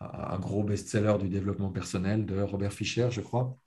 un 0.00 0.38
gros 0.38 0.64
best-seller 0.64 1.16
du 1.18 1.28
développement 1.28 1.70
personnel 1.70 2.26
de 2.26 2.40
Robert 2.40 2.72
Fischer, 2.72 3.08
je 3.10 3.20
crois. 3.20 3.58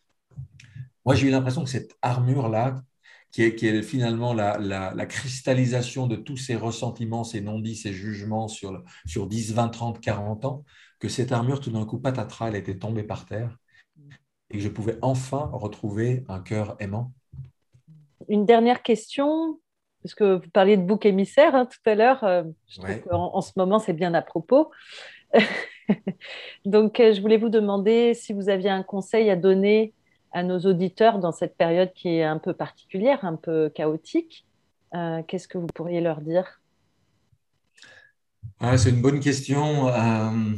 Moi, 1.06 1.16
j'ai 1.16 1.28
eu 1.28 1.32
l'impression 1.32 1.64
que 1.64 1.70
cette 1.70 1.96
armure-là, 2.02 2.76
qui 3.32 3.42
est, 3.42 3.82
finalement 3.82 4.34
la, 4.34 5.06
cristallisation 5.08 6.08
de 6.08 6.16
tous 6.16 6.38
ces 6.38 6.56
ressentiments, 6.56 7.24
ces 7.24 7.42
non-dits, 7.42 7.76
ces 7.76 7.92
jugements 7.92 8.48
sur, 8.48 8.84
sur 9.06 9.28
10, 9.28 9.54
20, 9.54 9.70
30, 9.70 10.00
40 10.00 10.46
ans, 10.46 10.64
que 11.00 11.10
cette 11.10 11.32
armure, 11.32 11.60
tout 11.60 11.72
d'un 11.72 11.86
coup, 11.86 12.00
patatras, 12.00 12.50
elle 12.50 12.56
était 12.56 12.78
tombée 12.78 13.04
par 13.04 13.26
terre 13.26 13.58
et 14.52 14.58
que 14.58 14.64
je 14.64 14.70
pouvais 14.70 14.98
enfin 15.02 15.50
retrouver 15.52 16.24
un 16.30 16.40
cœur 16.40 16.76
aimant. 16.80 17.12
Une 18.30 18.46
dernière 18.46 18.84
question, 18.84 19.60
parce 20.04 20.14
que 20.14 20.36
vous 20.36 20.50
parliez 20.52 20.78
de 20.78 20.84
bouc 20.84 21.06
émissaire 21.06 21.56
hein, 21.56 21.66
tout 21.66 21.90
à 21.90 21.96
l'heure. 21.96 22.24
Euh, 22.24 22.44
je 22.68 22.80
trouve 22.80 23.02
qu'en 23.02 23.36
en 23.36 23.42
ce 23.42 23.52
moment, 23.58 23.80
c'est 23.80 23.94
bien 23.94 24.14
à 24.14 24.22
propos. 24.22 24.70
Donc, 26.66 27.00
euh, 27.00 27.14
je 27.14 27.22
voulais 27.22 27.38
vous 27.38 27.50
demander 27.50 28.14
si 28.14 28.32
vous 28.32 28.48
aviez 28.48 28.70
un 28.70 28.84
conseil 28.84 29.30
à 29.30 29.36
donner 29.36 29.94
à 30.34 30.44
nos 30.44 30.60
auditeurs 30.60 31.20
dans 31.20 31.32
cette 31.32 31.56
période 31.56 31.94
qui 31.94 32.10
est 32.10 32.24
un 32.24 32.40
peu 32.40 32.54
particulière, 32.54 33.24
un 33.24 33.36
peu 33.36 33.70
chaotique. 33.70 34.46
Euh, 34.96 35.22
qu'est-ce 35.28 35.48
que 35.48 35.58
vous 35.58 35.68
pourriez 35.68 36.02
leur 36.02 36.22
dire? 36.22 36.62
Ah, 38.60 38.78
C'est 38.78 38.90
une 38.90 39.02
bonne 39.02 39.20
question. 39.20 39.90
Euh, 39.90 40.56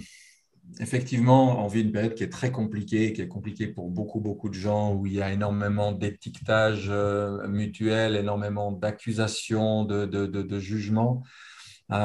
effectivement, 0.79 1.63
on 1.63 1.67
vit 1.67 1.81
une 1.81 1.91
période 1.91 2.15
qui 2.15 2.23
est 2.23 2.29
très 2.29 2.51
compliquée, 2.51 3.11
qui 3.11 3.21
est 3.21 3.27
compliquée 3.27 3.67
pour 3.67 3.89
beaucoup, 3.89 4.21
beaucoup 4.21 4.49
de 4.49 4.53
gens, 4.53 4.93
où 4.93 5.05
il 5.05 5.13
y 5.13 5.21
a 5.21 5.31
énormément 5.31 5.91
d'étiquetage 5.91 6.87
euh, 6.89 7.45
mutuel, 7.47 8.15
énormément 8.15 8.71
d'accusations, 8.71 9.83
de, 9.83 10.05
de, 10.05 10.25
de, 10.25 10.59
jugements. 10.59 11.23
il, 11.89 11.95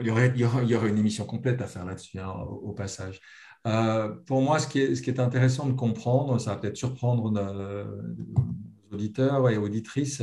y 0.00 0.10
aurait, 0.10 0.32
il, 0.34 0.40
y 0.40 0.74
aurait, 0.74 0.88
une 0.88 0.98
émission 0.98 1.26
complète 1.26 1.60
à 1.60 1.66
faire 1.66 1.84
là-dessus, 1.84 2.18
hein, 2.18 2.30
au, 2.30 2.72
passage. 2.72 3.20
Euh, 3.66 4.08
pour 4.26 4.42
moi, 4.42 4.58
ce 4.58 4.66
qui, 4.66 4.80
est, 4.80 5.20
intéressant 5.20 5.66
de 5.66 5.72
comprendre, 5.72 6.38
ça 6.38 6.54
va 6.54 6.56
peut-être 6.56 6.76
surprendre 6.76 7.30
nos, 7.30 8.94
auditeurs 8.94 9.48
et 9.48 9.56
auditrices, 9.56 10.22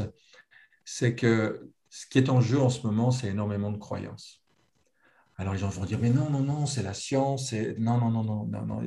c'est 0.84 1.16
que 1.16 1.72
ce 1.90 2.06
qui 2.08 2.18
est 2.18 2.30
en 2.30 2.42
jeu 2.42 2.60
en 2.60 2.70
ce 2.70 2.86
moment, 2.86 3.12
c'est 3.12 3.28
énormément 3.28 3.72
de 3.72 3.78
croyances. 3.78 4.44
Alors 5.38 5.54
les 5.54 5.60
gens 5.60 5.70
vont 5.70 5.86
dire, 5.86 6.00
mais 6.02 6.10
non, 6.10 6.30
non, 6.30 6.42
non, 6.42 6.66
c'est 6.66 6.84
la 6.84 6.94
science, 6.94 7.54
non, 7.78 7.98
non, 7.98 8.12
non, 8.12 8.24
non, 8.24 8.46
non, 8.46 8.66
non. 8.66 8.82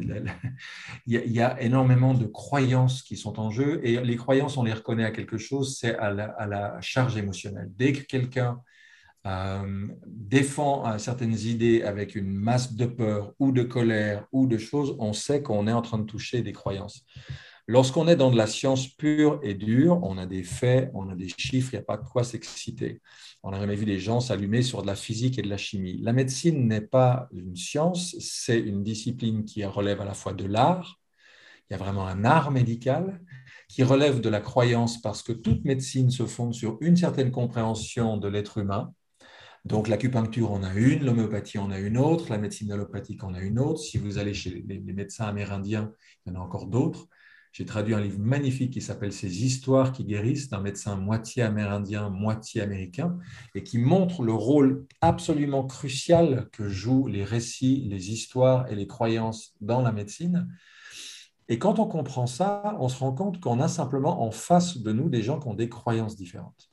Il, 1.07 1.33
y 1.33 1.41
a, 1.41 1.63
énormément 1.63 2.13
de 2.13 2.27
croyances 2.27 3.03
qui 3.03 3.17
sont 3.17 3.41
en 3.41 3.51
jeu, 3.51 3.81
et 3.83 3.99
les 4.03 4.17
croyances, 4.17 4.59
on 4.59 4.63
les 4.63 4.75
reconnaît 4.75 5.07
à 5.07 5.13
quelque 5.13 5.39
chose, 5.39 5.79
c'est 5.79 5.97
à 5.97 6.13
la 6.13 6.81
charge 6.83 7.17
émotionnelle. 7.17 7.73
Dès 7.75 7.95
que 7.95 8.03
quelqu'un 8.03 8.61
euh, 9.27 9.89
défend 10.07 10.99
certaines 10.99 11.39
idées 11.39 11.83
avec 11.83 12.15
une 12.15 12.35
masse 12.35 12.75
de 12.75 12.87
peur 12.87 13.33
ou 13.39 13.53
de 13.53 13.63
colère 13.63 14.27
ou 14.33 14.47
de 14.47 14.59
choses, 14.59 14.97
on 14.99 15.13
sait 15.13 15.43
qu'on 15.43 15.67
est 15.67 15.73
en 15.73 15.83
train 15.83 15.99
de 15.99 16.05
toucher 16.05 16.43
des 16.43 16.53
croyances. 16.53 17.05
Lorsqu'on 17.69 18.09
est 18.09 18.17
dans 18.17 18.33
de 18.33 18.37
la 18.37 18.49
science 18.49 18.89
pure 18.89 19.39
et 19.43 19.55
dure, 19.55 20.01
on 20.03 20.19
a 20.19 20.27
des 20.27 20.43
faits, 20.43 20.91
on 20.95 21.09
a 21.09 21.15
des 21.15 21.29
chiffres, 21.29 21.71
il 21.73 21.77
n'y 21.77 21.83
a 21.83 21.85
pas 21.85 21.97
de 21.97 22.05
quoi 22.05 22.25
s'exciter. 22.25 23.01
On 23.45 23.53
n'a 23.53 23.61
jamais 23.61 23.77
vu 23.77 23.85
des 23.85 24.01
gens 24.01 24.19
s'allumer 24.21 24.63
sur 24.63 24.83
de 24.83 24.89
la 24.89 24.97
physique 24.97 25.39
et 25.39 25.43
de 25.43 25.49
la 25.49 25.57
chimie. 25.57 25.99
La 26.03 26.13
médecine 26.13 26.67
n'est 26.67 26.81
pas 26.81 27.29
une 27.33 27.55
science, 27.55 28.17
c'est 28.19 28.59
une 28.59 28.83
discipline 28.83 29.45
qui 29.45 29.65
relève 29.65 30.01
à 30.01 30.05
la 30.05 30.15
fois 30.15 30.33
de 30.33 30.45
l'art, 30.45 30.99
il 31.71 31.75
y 31.75 31.77
a 31.77 31.79
vraiment 31.79 32.07
un 32.07 32.25
art 32.25 32.51
médical, 32.51 33.23
qui 33.69 33.85
relève 33.85 34.21
de 34.21 34.29
la 34.29 34.41
croyance 34.41 35.01
parce 35.01 35.23
que 35.23 35.33
toute 35.33 35.65
médecine 35.65 36.11
se 36.11 36.27
fonde 36.27 36.55
sur 36.55 36.77
une 36.81 36.97
certaine 36.97 37.31
compréhension 37.31 38.17
de 38.17 38.29
l'être 38.29 38.59
humain, 38.59 38.93
donc 39.65 39.87
l'acupuncture 39.87 40.51
en 40.51 40.65
a 40.65 40.75
une, 40.75 41.05
l'homéopathie 41.05 41.59
en 41.59 41.71
a 41.71 41.79
une 41.79 41.97
autre, 41.97 42.31
la 42.31 42.39
médecine 42.39 42.73
allopathique 42.73 43.23
en 43.23 43.33
a 43.33 43.41
une 43.41 43.61
autre. 43.61 43.79
Si 43.79 43.97
vous 43.97 44.19
allez 44.19 44.35
chez 44.35 44.65
les, 44.67 44.81
médecins 44.81 45.27
amérindiens, 45.27 45.93
il 46.27 46.33
y 46.33 46.37
en 46.37 46.41
a 46.41 46.43
encore 46.43 46.67
d'autres. 46.67 47.07
J'ai 47.53 47.65
traduit 47.65 47.95
un 47.95 48.01
livre 48.01 48.19
magnifique 48.19 48.73
qui 48.73 48.81
s'appelle 48.81 49.13
Ces 49.13 49.45
histoires 49.45 49.93
qui 49.93 50.05
guérissent 50.05 50.49
d'un 50.49 50.61
médecin 50.61 50.97
moitié 50.97 51.43
amérindien, 51.43 52.09
moitié 52.09 52.63
américain, 52.63 53.19
et 53.55 53.63
qui 53.63 53.79
montre 53.79 54.25
le 54.25 54.33
rôle 54.33 54.87
absolument 55.01 55.65
crucial 55.65 56.49
que 56.51 56.69
jouent 56.69 57.07
les 57.07 57.25
récits, 57.25 57.87
les 57.89 58.11
histoires 58.11 58.69
et 58.73 58.75
les 58.75 58.89
croyances 58.89 59.55
dans 59.61 59.83
la 59.83 59.93
médecine. 59.93 60.49
Et 61.49 61.59
quand 61.59 61.79
on 61.79 61.87
comprend 61.87 62.27
ça, 62.27 62.77
on 62.81 62.89
se 62.89 62.99
rend 62.99 63.13
compte 63.13 63.39
qu'on 63.39 63.61
a 63.61 63.69
simplement 63.69 64.23
en 64.27 64.31
face 64.33 64.79
de 64.79 64.93
nous 64.93 65.09
des 65.09 65.23
gens 65.23 65.39
qui 65.39 65.47
ont 65.49 65.55
des 65.55 65.69
croyances 65.69 66.17
différentes. 66.17 66.72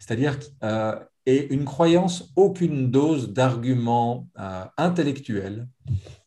C'est-à-dire 0.00 0.38
euh, 0.64 0.98
une 1.26 1.64
croyance, 1.64 2.32
aucune 2.34 2.90
dose 2.90 3.32
d'arguments 3.32 4.28
euh, 4.40 4.64
intellectuels, 4.76 5.68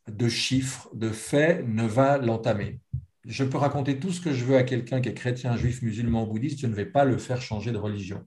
de 0.09 0.29
chiffres, 0.29 0.89
de 0.93 1.09
faits 1.09 1.67
ne 1.67 1.86
va 1.86 2.17
l'entamer. 2.17 2.79
Je 3.25 3.43
peux 3.43 3.57
raconter 3.57 3.99
tout 3.99 4.12
ce 4.12 4.21
que 4.21 4.31
je 4.31 4.45
veux 4.45 4.57
à 4.57 4.63
quelqu'un 4.63 5.01
qui 5.01 5.09
est 5.09 5.13
chrétien, 5.13 5.57
juif, 5.57 5.81
musulman, 5.81 6.25
bouddhiste, 6.27 6.59
je 6.59 6.67
ne 6.67 6.75
vais 6.75 6.86
pas 6.86 7.03
le 7.03 7.17
faire 7.17 7.41
changer 7.41 7.71
de 7.71 7.77
religion. 7.77 8.25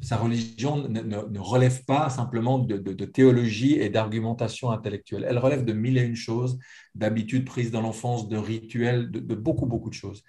Sa 0.00 0.16
religion 0.16 0.88
ne, 0.88 1.38
relève 1.38 1.84
pas 1.84 2.10
simplement 2.10 2.58
de, 2.58 3.04
théologie 3.04 3.74
et 3.74 3.88
d'argumentation 3.88 4.70
intellectuelle. 4.70 5.26
Elle 5.28 5.38
relève 5.38 5.64
de 5.64 5.72
mille 5.72 5.98
et 5.98 6.02
une 6.02 6.16
choses, 6.16 6.58
d'habitudes 6.94 7.44
prises 7.44 7.70
dans 7.70 7.80
l'enfance, 7.80 8.28
de 8.28 8.36
rituels, 8.36 9.10
de 9.10 9.34
beaucoup, 9.34 9.66
beaucoup 9.66 9.88
de 9.88 9.94
choses. 9.94 10.22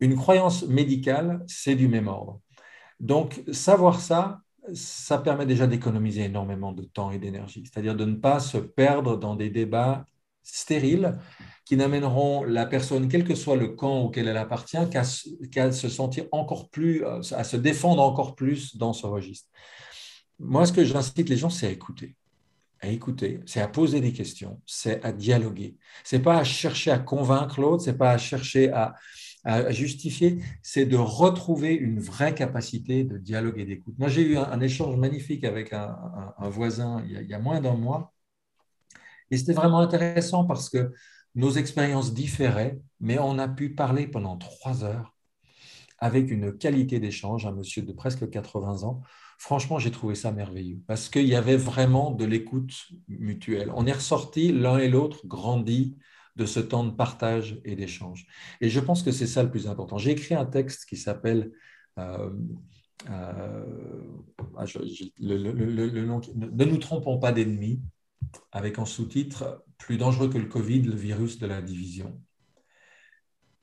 Une 0.00 0.16
croyance 0.16 0.66
médicale, 0.66 1.42
c'est 1.46 1.74
du 1.74 1.88
même 1.88 2.08
ordre. 2.08 2.40
Donc, 3.00 3.42
savoir 3.52 4.00
ça, 4.00 4.40
ça 4.74 5.18
permet 5.18 5.46
déjà 5.46 5.66
d'économiser 5.66 6.24
énormément 6.24 6.72
de 6.72 6.84
temps 6.84 7.10
et 7.10 7.18
d'énergie, 7.18 7.64
c'est-à-dire 7.64 7.94
de 7.94 8.04
ne 8.04 8.16
pas 8.16 8.40
se 8.40 8.58
perdre 8.58 9.16
dans 9.16 9.36
des 9.36 9.50
débats 9.50 10.04
stériles 10.42 11.18
qui 11.64 11.76
n'amèneront 11.76 12.44
la 12.44 12.66
personne, 12.66 13.08
quel 13.08 13.24
que 13.24 13.34
soit 13.34 13.56
le 13.56 13.68
camp 13.68 14.02
auquel 14.02 14.28
elle 14.28 14.36
appartient, 14.36 14.78
qu'à 14.90 15.02
se 15.72 15.88
sentir 15.88 16.26
encore 16.30 16.70
plus, 16.70 17.04
à 17.04 17.44
se 17.44 17.56
défendre 17.56 18.02
encore 18.02 18.36
plus 18.36 18.76
dans 18.76 18.92
ce 18.92 19.06
registre. 19.06 19.48
Moi, 20.38 20.66
ce 20.66 20.72
que 20.72 20.84
j'incite 20.84 21.28
les 21.28 21.36
gens, 21.36 21.50
c'est 21.50 21.66
à 21.66 21.70
écouter. 21.70 22.14
À 22.80 22.88
écouter, 22.88 23.40
c'est 23.46 23.60
à 23.60 23.68
poser 23.68 24.00
des 24.00 24.12
questions, 24.12 24.60
c'est 24.66 25.02
à 25.04 25.10
dialoguer. 25.10 25.76
C'est 26.04 26.20
pas 26.20 26.36
à 26.36 26.44
chercher 26.44 26.90
à 26.90 26.98
convaincre 26.98 27.60
l'autre, 27.60 27.82
c'est 27.82 27.96
pas 27.96 28.10
à 28.10 28.18
chercher 28.18 28.70
à, 28.70 28.94
à 29.46 29.70
justifier, 29.70 30.38
c'est 30.62 30.86
de 30.86 30.96
retrouver 30.96 31.74
une 31.74 32.00
vraie 32.00 32.34
capacité 32.34 33.04
de 33.04 33.16
dialogue 33.16 33.60
et 33.60 33.64
d'écoute. 33.64 33.94
Moi, 33.96 34.08
j'ai 34.08 34.22
eu 34.22 34.36
un, 34.36 34.60
échange 34.60 34.96
magnifique 34.96 35.44
avec 35.44 35.72
un, 35.72 35.96
voisin 36.50 37.02
il 37.06 37.12
y, 37.12 37.16
a, 37.16 37.22
il 37.22 37.28
y, 37.28 37.34
a, 37.34 37.38
moins 37.38 37.60
d'un 37.60 37.76
mois, 37.76 38.12
et 39.30 39.36
c'était 39.36 39.52
vraiment 39.52 39.78
intéressant 39.78 40.44
parce 40.44 40.68
que 40.68 40.92
nos 41.36 41.52
expériences 41.52 42.12
différaient, 42.12 42.80
mais 43.00 43.18
on 43.18 43.38
a 43.38 43.46
pu 43.46 43.74
parler 43.74 44.06
pendant 44.06 44.36
trois 44.36 44.84
heures 44.84 45.14
avec 45.98 46.30
une 46.30 46.56
qualité 46.56 46.98
d'échange, 46.98 47.46
un 47.46 47.52
monsieur 47.52 47.82
de 47.82 47.92
presque 47.92 48.28
80 48.28 48.82
ans. 48.82 49.02
Franchement, 49.38 49.78
j'ai 49.78 49.90
trouvé 49.90 50.14
ça 50.14 50.32
merveilleux 50.32 50.80
parce 50.86 51.08
qu'il 51.08 51.26
y 51.26 51.34
avait 51.34 51.56
vraiment 51.56 52.10
de 52.10 52.24
l'écoute 52.24 52.74
mutuelle. 53.08 53.70
On 53.74 53.86
est 53.86 53.92
ressorti 53.92 54.52
l'un 54.52 54.78
et 54.78 54.88
l'autre 54.88 55.26
grandis 55.26 55.96
de 56.36 56.46
ce 56.46 56.60
temps 56.60 56.84
de 56.84 56.90
partage 56.90 57.60
et 57.64 57.74
d'échange. 57.76 58.26
Et 58.60 58.68
je 58.68 58.80
pense 58.80 59.02
que 59.02 59.10
c'est 59.10 59.26
ça 59.26 59.42
le 59.42 59.50
plus 59.50 59.66
important. 59.66 59.98
J'ai 59.98 60.12
écrit 60.12 60.34
un 60.34 60.46
texte 60.46 60.84
qui 60.84 60.96
s'appelle 60.96 61.50
le, 61.96 62.36
Ne 65.18 66.64
nous 66.64 66.78
trompons 66.78 67.18
pas 67.18 67.32
d'ennemis, 67.32 67.80
avec 68.52 68.78
en 68.78 68.84
sous-titre 68.84 69.64
Plus 69.78 69.96
dangereux 69.96 70.28
que 70.28 70.38
le 70.38 70.46
Covid, 70.46 70.82
le 70.82 70.94
virus 70.94 71.38
de 71.38 71.46
la 71.46 71.62
division. 71.62 72.20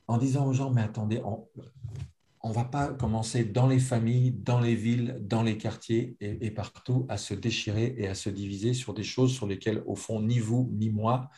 En 0.08 0.18
disant 0.18 0.48
aux 0.48 0.54
gens, 0.54 0.72
mais 0.72 0.82
attendez, 0.82 1.22
on 1.24 2.50
ne 2.50 2.54
va 2.54 2.66
pas 2.66 2.88
commencer 2.88 3.46
dans 3.46 3.68
les 3.68 3.80
familles, 3.80 4.32
dans 4.32 4.60
les 4.60 4.76
villes, 4.76 5.18
dans 5.22 5.44
les 5.44 5.58
quartiers 5.58 6.18
et, 6.20 6.52
partout 6.52 7.06
à 7.08 7.18
se 7.18 7.34
déchirer 7.34 7.96
et 7.98 8.08
à 8.08 8.16
se 8.16 8.30
diviser 8.30 8.74
sur 8.74 8.94
des 8.94 9.04
choses 9.04 9.34
sur 9.34 9.48
lesquelles, 9.48 9.82
au 9.86 9.96
fond, 9.96 10.22
ni 10.22 10.40
vous 10.40 10.70
ni 10.74 10.90
moi 10.90 11.30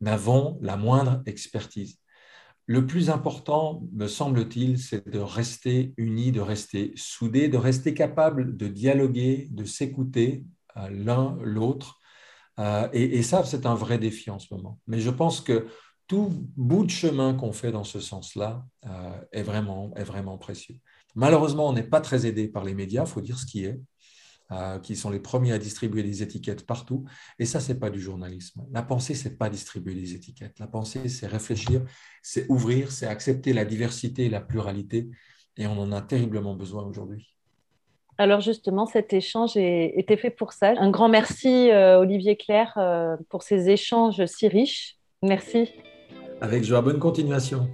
n'avons 0.00 0.58
la 0.60 0.76
moindre 0.76 1.22
expertise. 1.26 1.98
Le 2.66 2.86
plus 2.86 3.10
important, 3.10 3.82
me 3.92 4.06
semble-t-il, 4.06 4.78
c'est 4.78 5.06
de 5.08 5.18
rester 5.18 5.92
unis, 5.98 6.32
de 6.32 6.40
rester 6.40 6.92
soudés, 6.96 7.48
de 7.48 7.58
rester 7.58 7.92
capable 7.92 8.56
de 8.56 8.68
dialoguer, 8.68 9.48
de 9.50 9.64
s'écouter 9.64 10.44
euh, 10.78 10.88
l'un 10.90 11.36
l'autre. 11.42 12.00
Euh, 12.58 12.88
et, 12.92 13.18
et, 13.18 13.22
ça, 13.22 13.44
c'est 13.44 13.66
un 13.66 13.74
vrai 13.74 13.98
défi 13.98 14.30
en 14.30 14.38
ce 14.38 14.52
moment. 14.54 14.80
Mais 14.86 15.00
je 15.00 15.10
pense 15.10 15.40
que 15.40 15.66
tout 16.06 16.30
bout 16.56 16.84
de 16.84 16.90
chemin 16.90 17.34
qu'on 17.34 17.52
fait 17.52 17.72
dans 17.72 17.84
ce 17.84 18.00
sens-là 18.00 18.64
euh, 18.86 19.20
est, 19.32 19.42
vraiment, 19.42 19.92
est 19.96 20.04
vraiment 20.04 20.38
précieux. 20.38 20.76
Malheureusement, 21.14 21.68
on 21.68 21.72
n'est 21.72 21.82
pas 21.82 22.00
très 22.00 22.26
aidé 22.26 22.48
par 22.48 22.64
les 22.64 22.74
médias, 22.74 23.04
il 23.04 23.10
faut 23.10 23.20
dire 23.20 23.38
ce 23.38 23.46
qui 23.46 23.64
est, 23.64 23.80
euh, 24.52 24.78
qui 24.78 24.94
sont 24.94 25.08
les 25.08 25.20
premiers 25.20 25.52
à 25.52 25.58
distribuer 25.58 26.02
des 26.02 26.22
étiquettes 26.22 26.66
partout. 26.66 27.04
Et 27.38 27.46
ça, 27.46 27.60
ce 27.60 27.72
n'est 27.72 27.78
pas 27.78 27.90
du 27.90 28.00
journalisme. 28.00 28.62
La 28.72 28.82
pensée, 28.82 29.14
ce 29.14 29.28
n'est 29.28 29.34
pas 29.34 29.48
distribuer 29.48 29.94
des 29.94 30.14
étiquettes. 30.14 30.58
La 30.58 30.66
pensée, 30.66 31.08
c'est 31.08 31.26
réfléchir, 31.26 31.82
c'est 32.22 32.46
ouvrir, 32.50 32.92
c'est 32.92 33.06
accepter 33.06 33.52
la 33.52 33.64
diversité 33.64 34.26
et 34.26 34.28
la 34.28 34.40
pluralité. 34.40 35.08
Et 35.56 35.66
on 35.66 35.78
en 35.78 35.92
a 35.92 36.02
terriblement 36.02 36.54
besoin 36.54 36.84
aujourd'hui. 36.84 37.34
Alors 38.18 38.40
justement, 38.40 38.86
cet 38.86 39.12
échange 39.12 39.56
était 39.56 40.16
fait 40.16 40.30
pour 40.30 40.52
ça. 40.52 40.74
Un 40.78 40.90
grand 40.90 41.08
merci, 41.08 41.70
euh, 41.70 41.98
Olivier 41.98 42.36
Claire, 42.36 42.78
pour 43.30 43.42
ces 43.42 43.70
échanges 43.70 44.24
si 44.26 44.46
riches. 44.46 44.98
Merci. 45.22 45.70
Avec 46.40 46.64
joie, 46.64 46.82
bonne 46.82 46.98
continuation. 46.98 47.68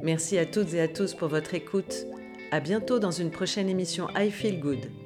Merci 0.00 0.36
à 0.36 0.44
toutes 0.44 0.74
et 0.74 0.80
à 0.80 0.88
tous 0.88 1.14
pour 1.14 1.28
votre 1.28 1.54
écoute. 1.54 2.06
À 2.52 2.60
bientôt 2.60 2.98
dans 2.98 3.10
une 3.10 3.30
prochaine 3.30 3.68
émission 3.68 4.08
I 4.14 4.30
Feel 4.30 4.60
Good. 4.60 5.05